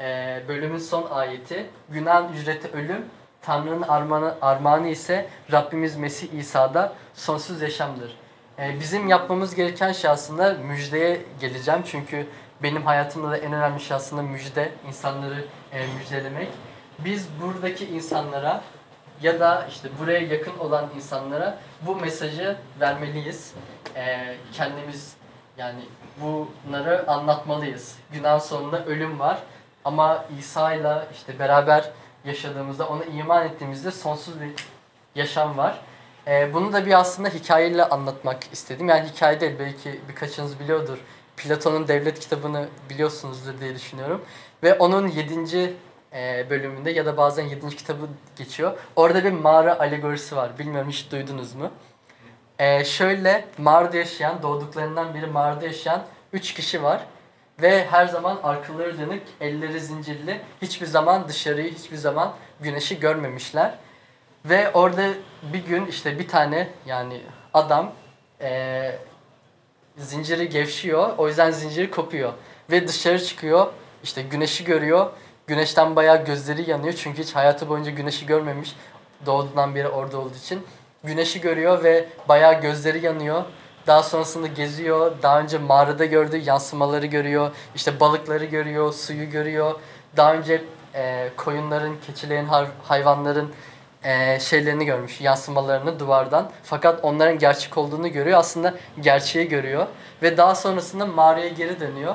e, 0.00 0.40
bölümün 0.48 0.78
son 0.78 1.10
ayeti. 1.10 1.66
Günahın 1.88 2.32
ücreti 2.32 2.68
ölüm, 2.68 3.04
Tanrı'nın 3.42 3.82
armağanı, 3.82 4.34
armağanı 4.42 4.88
ise 4.88 5.26
Rabbimiz 5.52 5.96
Mesih 5.96 6.32
İsa'da 6.32 6.92
sonsuz 7.14 7.62
yaşamdır. 7.62 8.16
E, 8.58 8.80
bizim 8.80 9.08
yapmamız 9.08 9.54
gereken 9.54 9.92
şey 9.92 10.10
aslında 10.10 10.54
müjdeye 10.54 11.22
geleceğim. 11.40 11.82
Çünkü 11.86 12.26
benim 12.62 12.86
hayatımda 12.86 13.30
da 13.30 13.36
en 13.36 13.52
önemli 13.52 13.80
şey 13.80 13.96
aslında 13.96 14.22
müjde, 14.22 14.72
insanları 14.88 15.44
e, 15.72 15.86
müjdelemek. 15.98 16.48
Biz 16.98 17.28
buradaki 17.42 17.86
insanlara 17.86 18.62
ya 19.22 19.40
da 19.40 19.66
işte 19.70 19.88
buraya 20.00 20.20
yakın 20.20 20.58
olan 20.58 20.90
insanlara 20.96 21.58
bu 21.82 21.96
mesajı 21.96 22.56
vermeliyiz. 22.80 23.52
E, 23.96 24.34
kendimiz 24.52 25.16
yani 25.58 25.80
bunları 26.20 27.10
anlatmalıyız. 27.10 27.96
Günah 28.12 28.40
sonunda 28.40 28.84
ölüm 28.84 29.20
var 29.20 29.38
ama 29.84 30.24
İsa 30.38 30.74
ile 30.74 30.94
işte 31.12 31.38
beraber 31.38 31.90
yaşadığımızda, 32.24 32.88
ona 32.88 33.04
iman 33.04 33.46
ettiğimizde 33.46 33.90
sonsuz 33.90 34.40
bir 34.40 34.52
yaşam 35.14 35.56
var. 35.56 35.80
E, 36.26 36.54
bunu 36.54 36.72
da 36.72 36.86
bir 36.86 37.00
aslında 37.00 37.28
hikayeyle 37.28 37.84
anlatmak 37.84 38.52
istedim. 38.52 38.88
Yani 38.88 39.08
hikaye 39.08 39.40
değil, 39.40 39.56
belki 39.58 40.00
birkaçınız 40.08 40.60
biliyordur. 40.60 40.98
Platon'un 41.36 41.88
Devlet 41.88 42.20
kitabını 42.20 42.68
biliyorsunuzdur 42.90 43.60
diye 43.60 43.74
düşünüyorum. 43.74 44.22
Ve 44.62 44.74
onun 44.74 45.08
7. 45.08 45.76
e, 46.12 46.50
bölümünde 46.50 46.90
ya 46.90 47.06
da 47.06 47.16
bazen 47.16 47.44
7. 47.44 47.68
kitabı 47.76 48.06
geçiyor. 48.36 48.78
Orada 48.96 49.24
bir 49.24 49.32
mağara 49.32 49.78
alegorisi 49.78 50.36
var. 50.36 50.58
Bilmiyorum 50.58 50.90
hiç 50.90 51.10
duydunuz 51.10 51.54
mu? 51.54 51.70
E, 52.58 52.84
şöyle 52.84 53.44
mağarada 53.58 53.96
yaşayan, 53.96 54.42
doğduklarından 54.42 55.14
biri 55.14 55.26
mağarada 55.26 55.66
yaşayan 55.66 56.02
3 56.32 56.54
kişi 56.54 56.82
var. 56.82 57.06
Ve 57.62 57.86
her 57.86 58.06
zaman 58.06 58.38
arkaları 58.42 58.98
dönük, 58.98 59.22
elleri 59.40 59.80
zincirli. 59.80 60.40
Hiçbir 60.62 60.86
zaman 60.86 61.28
dışarıyı, 61.28 61.74
hiçbir 61.74 61.96
zaman 61.96 62.32
güneşi 62.60 63.00
görmemişler. 63.00 63.74
Ve 64.44 64.70
orada 64.70 65.08
bir 65.42 65.64
gün 65.64 65.86
işte 65.86 66.18
bir 66.18 66.28
tane 66.28 66.68
yani 66.86 67.20
adam 67.54 67.92
e, 68.40 68.98
zinciri 69.96 70.48
gevşiyor. 70.48 71.10
O 71.18 71.28
yüzden 71.28 71.50
zinciri 71.50 71.90
kopuyor. 71.90 72.32
Ve 72.70 72.88
dışarı 72.88 73.24
çıkıyor. 73.24 73.66
işte 74.02 74.22
güneşi 74.22 74.64
görüyor. 74.64 75.10
Güneşten 75.46 75.96
bayağı 75.96 76.24
gözleri 76.24 76.70
yanıyor. 76.70 76.94
Çünkü 76.96 77.22
hiç 77.22 77.32
hayatı 77.32 77.68
boyunca 77.68 77.90
güneşi 77.90 78.26
görmemiş. 78.26 78.76
Doğduğundan 79.26 79.74
beri 79.74 79.88
orada 79.88 80.18
olduğu 80.18 80.36
için. 80.36 80.62
Güneşi 81.04 81.40
görüyor 81.40 81.84
ve 81.84 82.08
bayağı 82.28 82.60
gözleri 82.60 83.04
yanıyor. 83.04 83.44
Daha 83.86 84.02
sonrasında 84.02 84.46
geziyor. 84.46 85.12
Daha 85.22 85.40
önce 85.40 85.58
mağarada 85.58 86.04
gördüğü 86.04 86.36
yansımaları 86.36 87.06
görüyor. 87.06 87.50
İşte 87.74 88.00
balıkları 88.00 88.44
görüyor, 88.44 88.92
suyu 88.92 89.30
görüyor. 89.30 89.74
Daha 90.16 90.34
önce 90.34 90.64
e, 90.94 91.30
koyunların, 91.36 92.00
keçilerin, 92.06 92.48
hayvanların 92.82 93.52
e, 94.04 94.40
şeylerini 94.40 94.84
görmüş, 94.84 95.20
yansımalarını 95.20 95.98
duvardan. 96.00 96.50
Fakat 96.62 97.04
onların 97.04 97.38
gerçek 97.38 97.78
olduğunu 97.78 98.12
görüyor. 98.12 98.38
Aslında 98.38 98.74
gerçeği 99.00 99.48
görüyor. 99.48 99.86
Ve 100.22 100.36
daha 100.36 100.54
sonrasında 100.54 101.06
mağaraya 101.06 101.48
geri 101.48 101.80
dönüyor. 101.80 102.14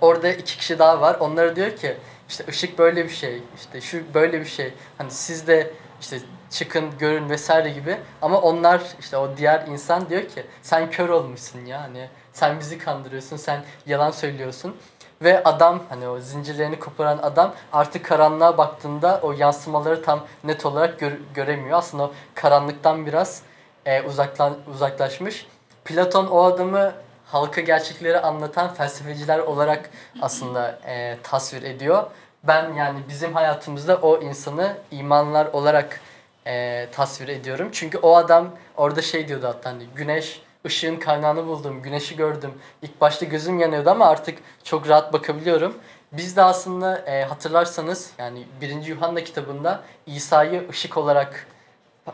Orada 0.00 0.28
iki 0.28 0.58
kişi 0.58 0.78
daha 0.78 1.00
var. 1.00 1.16
Onlara 1.20 1.56
diyor 1.56 1.76
ki 1.76 1.96
işte 2.28 2.44
ışık 2.48 2.78
böyle 2.78 3.04
bir 3.04 3.14
şey, 3.14 3.42
işte 3.56 3.80
şu 3.80 4.14
böyle 4.14 4.40
bir 4.40 4.46
şey. 4.46 4.72
Hani 4.98 5.10
siz 5.10 5.46
de 5.46 5.70
işte 6.00 6.18
çıkın, 6.50 6.90
görün 6.98 7.30
vesaire 7.30 7.70
gibi. 7.70 7.96
Ama 8.22 8.40
onlar 8.40 8.82
işte 9.00 9.16
o 9.16 9.36
diğer 9.36 9.66
insan 9.66 10.08
diyor 10.08 10.22
ki 10.22 10.46
sen 10.62 10.90
kör 10.90 11.08
olmuşsun 11.08 11.64
ya. 11.64 11.82
Hani 11.82 12.08
sen 12.32 12.60
bizi 12.60 12.78
kandırıyorsun, 12.78 13.36
sen 13.36 13.64
yalan 13.86 14.10
söylüyorsun. 14.10 14.76
Ve 15.22 15.44
adam 15.44 15.82
hani 15.88 16.08
o 16.08 16.18
zincirlerini 16.20 16.78
koparan 16.78 17.18
adam 17.18 17.52
artık 17.72 18.04
karanlığa 18.04 18.58
baktığında 18.58 19.20
o 19.22 19.32
yansımaları 19.32 20.02
tam 20.02 20.26
net 20.44 20.66
olarak 20.66 20.98
gör, 20.98 21.12
göremiyor. 21.34 21.78
Aslında 21.78 22.02
o 22.02 22.12
karanlıktan 22.34 23.06
biraz 23.06 23.42
e, 23.86 24.02
uzaklan, 24.02 24.54
uzaklaşmış. 24.70 25.46
Platon 25.84 26.26
o 26.26 26.42
adamı 26.42 26.92
halka 27.26 27.60
gerçekleri 27.60 28.20
anlatan 28.20 28.74
felsefeciler 28.74 29.38
olarak 29.38 29.90
aslında 30.22 30.78
e, 30.86 31.18
tasvir 31.22 31.62
ediyor. 31.62 32.04
Ben 32.44 32.72
yani 32.74 32.98
bizim 33.08 33.34
hayatımızda 33.34 33.96
o 33.96 34.22
insanı 34.22 34.76
imanlar 34.90 35.46
olarak 35.46 36.00
e, 36.46 36.86
tasvir 36.92 37.28
ediyorum. 37.28 37.68
Çünkü 37.72 37.98
o 37.98 38.16
adam 38.16 38.48
orada 38.76 39.02
şey 39.02 39.28
diyordu 39.28 39.46
hatta 39.46 39.70
hani 39.70 39.84
güneş 39.94 40.42
ışığın 40.66 40.96
kaynağını 40.96 41.46
buldum, 41.46 41.82
güneşi 41.82 42.16
gördüm. 42.16 42.50
İlk 42.82 43.00
başta 43.00 43.26
gözüm 43.26 43.58
yanıyordu 43.58 43.90
ama 43.90 44.06
artık 44.06 44.38
çok 44.64 44.88
rahat 44.88 45.12
bakabiliyorum. 45.12 45.74
Biz 46.12 46.36
de 46.36 46.42
aslında 46.42 46.98
e, 46.98 47.24
hatırlarsanız 47.24 48.10
yani 48.18 48.46
1. 48.60 48.86
Yuhanna 48.86 49.24
kitabında 49.24 49.82
İsa'yı 50.06 50.68
ışık 50.70 50.96
olarak 50.96 51.46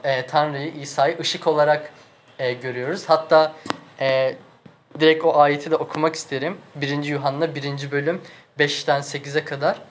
e, 0.05 0.27
Tanrı'yı 0.27 0.73
İsa'yı 0.73 1.19
ışık 1.21 1.47
olarak 1.47 1.93
e, 2.39 2.53
görüyoruz. 2.53 3.05
Hatta 3.07 3.53
e, 4.01 4.37
direkt 5.01 5.25
o 5.25 5.39
ayeti 5.39 5.71
de 5.71 5.77
okumak 5.77 6.15
isterim. 6.15 6.59
1. 6.75 7.05
Yuhanna 7.05 7.55
1. 7.55 7.91
bölüm 7.91 8.23
5'ten 8.59 9.01
8'e 9.01 9.45
kadar. 9.45 9.83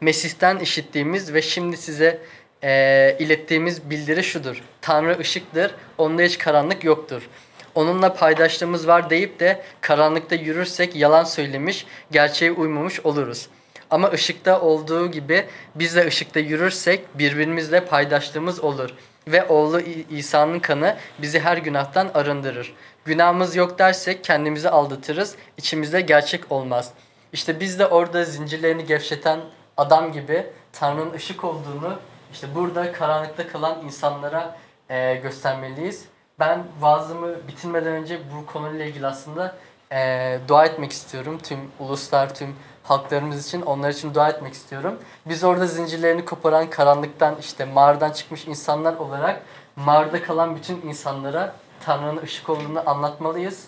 Mesih'ten 0.00 0.58
işittiğimiz 0.58 1.34
ve 1.34 1.42
şimdi 1.42 1.76
size 1.76 2.20
e, 2.64 3.16
ilettiğimiz 3.18 3.90
bildiri 3.90 4.24
şudur. 4.24 4.62
Tanrı 4.80 5.18
ışıktır, 5.18 5.74
onda 5.98 6.22
hiç 6.22 6.38
karanlık 6.38 6.84
yoktur. 6.84 7.28
Onunla 7.74 8.14
paydaşlığımız 8.14 8.88
var 8.88 9.10
deyip 9.10 9.40
de 9.40 9.62
karanlıkta 9.80 10.34
yürürsek 10.34 10.96
yalan 10.96 11.24
söylemiş, 11.24 11.86
gerçeğe 12.10 12.52
uymamış 12.52 13.00
oluruz. 13.00 13.48
Ama 13.90 14.10
ışıkta 14.10 14.60
olduğu 14.60 15.10
gibi 15.10 15.46
biz 15.74 15.96
de 15.96 16.06
ışıkta 16.06 16.40
yürürsek 16.40 17.18
birbirimizle 17.18 17.84
paydaşlığımız 17.84 18.60
olur. 18.60 18.90
Ve 19.26 19.44
oğlu 19.44 19.80
İsa'nın 20.10 20.60
kanı 20.60 20.96
bizi 21.18 21.40
her 21.40 21.56
günahtan 21.56 22.10
arındırır. 22.14 22.74
Günahımız 23.04 23.56
yok 23.56 23.78
dersek 23.78 24.24
kendimizi 24.24 24.70
aldatırız, 24.70 25.36
içimizde 25.56 26.00
gerçek 26.00 26.52
olmaz. 26.52 26.92
İşte 27.32 27.60
biz 27.60 27.78
de 27.78 27.86
orada 27.86 28.24
zincirlerini 28.24 28.86
gevşeten 28.86 29.40
adam 29.76 30.12
gibi 30.12 30.46
Tanrı'nın 30.72 31.12
ışık 31.12 31.44
olduğunu 31.44 31.98
işte 32.32 32.54
burada 32.54 32.92
karanlıkta 32.92 33.48
kalan 33.48 33.84
insanlara 33.84 34.56
e, 34.88 35.14
göstermeliyiz. 35.14 36.04
Ben 36.40 36.64
vaazımı 36.80 37.48
bitirmeden 37.48 37.92
önce 37.92 38.20
bu 38.34 38.46
konuyla 38.46 38.84
ilgili 38.84 39.06
aslında 39.06 39.54
e, 39.92 40.38
dua 40.48 40.64
etmek 40.64 40.92
istiyorum. 40.92 41.38
Tüm 41.42 41.58
uluslar, 41.78 42.34
tüm 42.34 42.56
halklarımız 42.82 43.46
için, 43.46 43.62
onlar 43.62 43.90
için 43.90 44.14
dua 44.14 44.28
etmek 44.28 44.54
istiyorum. 44.54 44.98
Biz 45.26 45.44
orada 45.44 45.66
zincirlerini 45.66 46.24
koparan, 46.24 46.70
karanlıktan, 46.70 47.36
işte 47.40 47.64
mağaradan 47.64 48.10
çıkmış 48.10 48.46
insanlar 48.46 48.94
olarak 48.94 49.42
mağarada 49.76 50.22
kalan 50.22 50.56
bütün 50.56 50.82
insanlara 50.82 51.54
Tanrı'nın 51.84 52.22
ışık 52.22 52.48
olduğunu 52.48 52.90
anlatmalıyız. 52.90 53.64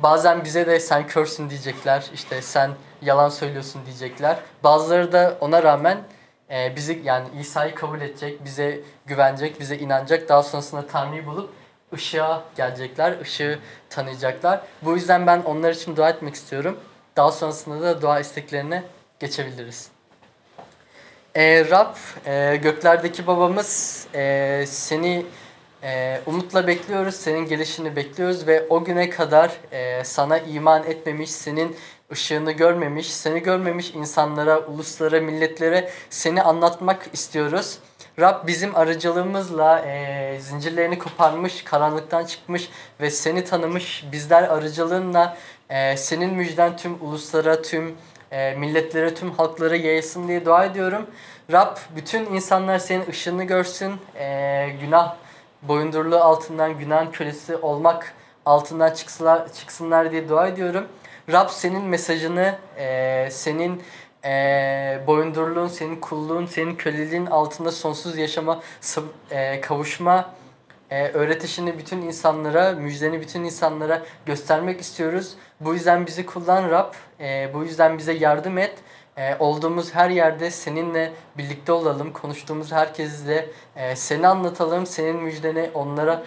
Bazen 0.00 0.44
bize 0.44 0.66
de 0.66 0.80
sen 0.80 1.06
körsün 1.06 1.50
diyecekler, 1.50 2.10
işte 2.14 2.42
sen 2.42 2.70
yalan 3.02 3.28
söylüyorsun 3.28 3.86
diyecekler. 3.86 4.36
Bazıları 4.64 5.12
da 5.12 5.36
ona 5.40 5.62
rağmen 5.62 5.98
e, 6.50 6.76
bizi 6.76 7.02
yani 7.04 7.28
İsa'yı 7.40 7.74
kabul 7.74 8.00
edecek, 8.00 8.44
bize 8.44 8.80
güvenecek, 9.06 9.60
bize 9.60 9.78
inanacak. 9.78 10.28
Daha 10.28 10.42
sonrasında 10.42 10.86
Tanrı'yı 10.86 11.26
bulup 11.26 11.50
ışığa 11.94 12.44
gelecekler, 12.56 13.20
ışığı 13.20 13.58
tanıyacaklar. 13.90 14.60
Bu 14.82 14.94
yüzden 14.94 15.26
ben 15.26 15.42
onlar 15.42 15.72
için 15.72 15.96
dua 15.96 16.10
etmek 16.10 16.34
istiyorum. 16.34 16.78
Daha 17.16 17.32
sonrasında 17.32 17.80
da 17.82 18.02
dua 18.02 18.20
isteklerine 18.20 18.82
geçebiliriz. 19.20 19.90
E, 21.34 21.70
Rab, 21.70 21.94
e, 22.26 22.56
göklerdeki 22.56 23.26
babamız 23.26 24.06
e, 24.14 24.64
seni 24.66 25.26
e, 25.82 26.20
umutla 26.26 26.66
bekliyoruz, 26.66 27.14
senin 27.14 27.46
gelişini 27.46 27.96
bekliyoruz 27.96 28.46
ve 28.46 28.66
o 28.68 28.84
güne 28.84 29.10
kadar 29.10 29.50
e, 29.72 30.04
sana 30.04 30.38
iman 30.38 30.84
etmemiş, 30.84 31.30
senin 31.30 31.76
ışığını 32.12 32.52
görmemiş, 32.52 33.14
seni 33.14 33.40
görmemiş 33.42 33.90
insanlara, 33.90 34.58
uluslara, 34.58 35.20
milletlere 35.20 35.90
seni 36.10 36.42
anlatmak 36.42 37.06
istiyoruz. 37.12 37.78
Rab 38.20 38.46
bizim 38.46 38.76
aracılığımızla 38.76 39.78
e, 39.78 40.36
zincirlerini 40.40 40.98
koparmış, 40.98 41.64
karanlıktan 41.64 42.24
çıkmış 42.24 42.70
ve 43.00 43.10
seni 43.10 43.44
tanımış 43.44 44.04
bizler 44.12 44.42
aracılığınla 44.42 45.36
e, 45.70 45.96
senin 45.96 46.34
müjden 46.34 46.76
tüm 46.76 47.02
uluslara, 47.02 47.62
tüm 47.62 47.96
e, 48.30 48.54
milletlere, 48.54 49.14
tüm 49.14 49.30
halklara 49.30 49.76
yayılsın 49.76 50.28
diye 50.28 50.44
dua 50.44 50.64
ediyorum. 50.64 51.06
Rab 51.52 51.76
bütün 51.96 52.26
insanlar 52.26 52.78
senin 52.78 53.06
ışığını 53.06 53.44
görsün, 53.44 53.94
e, 54.16 54.68
günah 54.80 55.16
boyundurluğu 55.62 56.20
altından, 56.20 56.78
günah 56.78 57.12
kölesi 57.12 57.56
olmak 57.56 58.14
altından 58.46 58.94
çıksınlar, 58.94 59.52
çıksınlar 59.52 60.10
diye 60.10 60.28
dua 60.28 60.48
ediyorum. 60.48 60.88
Rab 61.32 61.48
senin 61.48 61.82
mesajını, 61.82 62.54
e, 62.76 63.28
senin 63.30 63.82
e, 64.24 65.00
boyundurluğun, 65.06 65.68
senin 65.68 65.96
kulluğun, 65.96 66.46
senin 66.46 66.76
köleliğin 66.76 67.26
altında 67.26 67.72
sonsuz 67.72 68.18
yaşama, 68.18 68.62
e, 69.30 69.60
kavuşma 69.60 70.30
e, 70.90 71.08
öğretişini 71.08 71.78
bütün 71.78 72.02
insanlara, 72.02 72.72
müjdeni 72.72 73.20
bütün 73.20 73.44
insanlara 73.44 74.02
göstermek 74.26 74.80
istiyoruz. 74.80 75.34
Bu 75.60 75.74
yüzden 75.74 76.06
bizi 76.06 76.26
kullan 76.26 76.70
Rab, 76.70 76.94
e, 77.20 77.50
bu 77.54 77.64
yüzden 77.64 77.98
bize 77.98 78.12
yardım 78.12 78.58
et. 78.58 78.74
E, 79.16 79.36
olduğumuz 79.38 79.94
her 79.94 80.10
yerde 80.10 80.50
seninle 80.50 81.12
birlikte 81.38 81.72
olalım, 81.72 82.12
konuştuğumuz 82.12 82.72
herkesle 82.72 83.46
e, 83.76 83.96
seni 83.96 84.28
anlatalım, 84.28 84.86
senin 84.86 85.16
müjdeni 85.16 85.70
onlara 85.74 86.22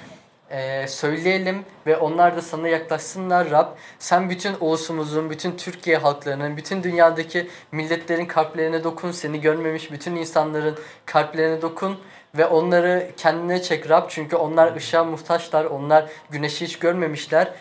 e, 0.51 0.87
söyleyelim 0.87 1.65
ve 1.87 1.97
onlar 1.97 2.35
da 2.35 2.41
sana 2.41 2.67
yaklaşsınlar 2.67 3.51
Rab. 3.51 3.67
Sen 3.99 4.29
bütün 4.29 4.55
ulusumuzun, 4.59 5.29
bütün 5.29 5.57
Türkiye 5.57 5.97
halklarının, 5.97 6.57
bütün 6.57 6.83
dünyadaki 6.83 7.49
milletlerin 7.71 8.25
kalplerine 8.25 8.83
dokun. 8.83 9.11
Seni 9.11 9.41
görmemiş 9.41 9.91
bütün 9.91 10.15
insanların 10.15 10.75
kalplerine 11.05 11.61
dokun 11.61 11.99
ve 12.37 12.45
onları 12.45 13.11
kendine 13.17 13.61
çek 13.61 13.89
Rab. 13.89 14.09
Çünkü 14.09 14.35
onlar 14.35 14.75
ışığa 14.75 15.03
muhtaçlar. 15.03 15.65
Onlar 15.65 16.05
güneşi 16.29 16.65
hiç 16.65 16.79
görmemişler. 16.79 17.53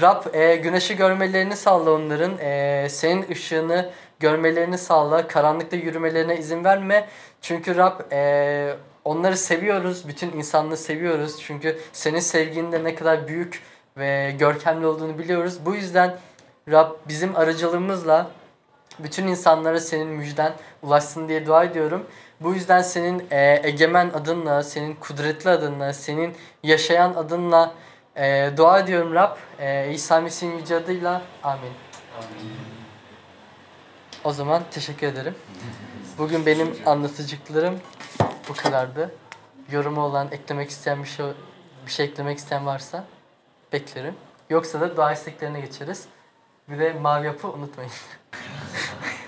Rab 0.00 0.34
e, 0.34 0.56
güneşi 0.56 0.96
görmelerini 0.96 1.56
sağla 1.56 1.90
onların. 1.90 2.38
E, 2.38 2.86
senin 2.90 3.30
ışığını 3.30 3.90
görmelerini 4.20 4.78
sağla. 4.78 5.28
Karanlıkta 5.28 5.76
yürümelerine 5.76 6.38
izin 6.38 6.64
verme. 6.64 7.08
Çünkü 7.42 7.76
Rab 7.76 8.00
e, 8.12 8.76
onları 9.04 9.36
seviyoruz. 9.36 10.08
Bütün 10.08 10.32
insanlığı 10.32 10.76
seviyoruz. 10.76 11.36
Çünkü 11.40 11.78
senin 11.92 12.20
sevginin 12.20 12.72
de 12.72 12.84
ne 12.84 12.94
kadar 12.94 13.28
büyük 13.28 13.62
ve 13.96 14.34
görkemli 14.38 14.86
olduğunu 14.86 15.18
biliyoruz. 15.18 15.58
Bu 15.66 15.74
yüzden 15.74 16.18
Rab 16.70 16.90
bizim 17.08 17.36
aracılığımızla 17.36 18.30
bütün 18.98 19.26
insanlara 19.26 19.80
senin 19.80 20.06
müjden 20.08 20.52
ulaşsın 20.82 21.28
diye 21.28 21.46
dua 21.46 21.64
ediyorum. 21.64 22.06
Bu 22.40 22.54
yüzden 22.54 22.82
senin 22.82 23.26
e, 23.30 23.60
egemen 23.62 24.10
adınla, 24.10 24.62
senin 24.62 24.94
kudretli 24.94 25.50
adınla, 25.50 25.92
senin 25.92 26.34
yaşayan 26.62 27.14
adınla 27.14 27.74
e, 28.16 28.50
dua 28.56 28.78
ediyorum 28.78 29.14
Rab. 29.14 29.36
E, 29.58 29.92
İsa 29.92 30.20
Mesih'in 30.20 30.58
yüce 30.58 30.76
adıyla. 30.76 31.22
Amin. 31.42 31.72
O 34.24 34.32
zaman 34.32 34.62
teşekkür 34.70 35.06
ederim. 35.06 35.34
Bugün 36.18 36.46
benim 36.46 36.76
anlatıcıklarım 36.86 37.80
bu 38.48 38.52
kadardı. 38.52 39.14
Yorumu 39.70 40.00
olan, 40.00 40.28
eklemek 40.32 40.70
isteyen 40.70 41.02
bir 41.02 41.08
şey 41.08 41.26
bir 41.86 41.90
şey 41.90 42.06
eklemek 42.06 42.38
isteyen 42.38 42.66
varsa 42.66 43.04
beklerim. 43.72 44.14
Yoksa 44.50 44.80
da 44.80 44.96
dua 44.96 45.12
isteklerine 45.12 45.60
geçeriz. 45.60 46.04
Bir 46.68 46.78
de 46.78 46.92
mavi 46.92 47.26
yapı 47.26 47.48
unutmayın. 47.48 47.90